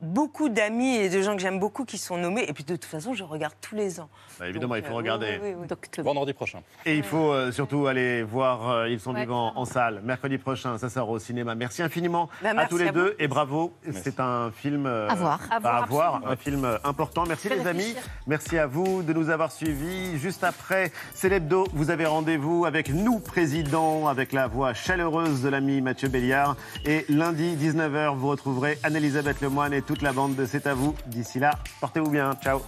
beaucoup 0.02 0.50
d'amis 0.50 0.96
et 0.96 1.10
de 1.10 1.22
gens 1.22 1.36
que 1.36 1.42
j'aime 1.42 1.60
beaucoup 1.60 1.86
qui 1.86 1.98
sont 1.98 2.18
nommés. 2.18 2.46
Et 2.48 2.54
puis 2.54 2.64
de 2.64 2.76
toute 2.76 2.86
façon, 2.86 3.14
je 3.14 3.24
regarde 3.24 3.54
tous 3.62 3.76
les 3.76 4.00
ans. 4.00 4.10
Bah, 4.40 4.48
évidemment, 4.48 4.76
il 4.76 4.84
faut 4.84 4.94
euh, 4.94 4.98
regarder. 4.98 5.40
oui, 5.42 5.54
oui, 5.60 5.68
oui. 5.70 6.04
Vendredi 6.04 6.34
prochain. 6.34 6.60
Et 6.86 6.96
il 6.96 7.04
faut 7.04 7.32
euh, 7.32 7.52
surtout 7.52 7.88
aller 7.88 8.24
voir 8.24 8.70
euh, 8.70 8.90
Ils 8.90 9.00
sont 9.00 9.14
Ouais. 9.14 9.22
vivants 9.22 9.52
en 9.56 9.66
salle. 9.66 10.02
Mercredi 10.04 10.38
prochain, 10.38 10.78
ça 10.78 10.90
sort 10.90 11.10
au 11.10 11.20
cinéma. 11.20 11.54
Merci 11.56 11.82
infiniment 11.84 12.30
Bah, 12.42 12.52
à 12.58 12.66
tous 12.66 12.78
les 12.78 12.88
à 12.88 12.92
deux 12.92 13.10
vous. 13.10 13.24
et 13.24 13.28
bravo. 13.28 13.74
C'est 13.92 14.20
un 14.20 14.52
film 14.52 14.86
euh, 14.86 15.08
À 15.10 15.16
voir. 15.16 15.40
bah, 15.50 15.56
À 15.56 15.60
voir, 15.60 15.84
à 15.84 15.86
voir, 15.86 16.16
absolument. 16.32 16.32
un 16.32 16.36
film 16.72 16.80
important. 16.84 17.24
Merci 17.28 17.50
les 17.50 17.68
amis. 17.68 17.84
réfléchir. 17.84 18.04
Merci 18.28 18.58
à 18.58 18.68
vous 18.68 19.04
de 19.04 19.14
nous 19.14 19.30
avoir 19.30 19.52
suivis. 19.52 20.18
Juste 20.18 20.44
après, 20.44 20.92
c'est 21.14 21.30
l'hebdo. 21.30 21.66
Vous 21.74 21.90
avez 21.92 22.06
rendez-vous 22.06 22.66
avec 22.66 22.90
nous, 22.94 23.20
président, 23.20 24.08
avec 24.08 24.32
la 24.32 24.48
voix 24.48 24.74
chaleureuse 24.74 25.42
de 25.44 25.50
l'ami 25.50 25.82
Mathieu 25.82 26.08
Béliard. 26.10 26.56
Et 26.86 27.06
lundi, 27.10 27.56
19h, 27.58 28.16
vous 28.16 28.30
retrouverez 28.30 28.78
Anne-Elisabeth 28.84 29.42
Lemoine 29.42 29.74
et 29.74 29.82
toute 29.92 30.04
la 30.04 30.14
bande 30.14 30.36
de 30.36 30.46
C'est 30.46 30.68
à 30.68 30.74
vous. 30.74 30.96
D'ici 31.06 31.38
là, 31.38 31.52
portez-vous 31.82 32.10
bien. 32.10 32.34
Ciao. 32.42 32.62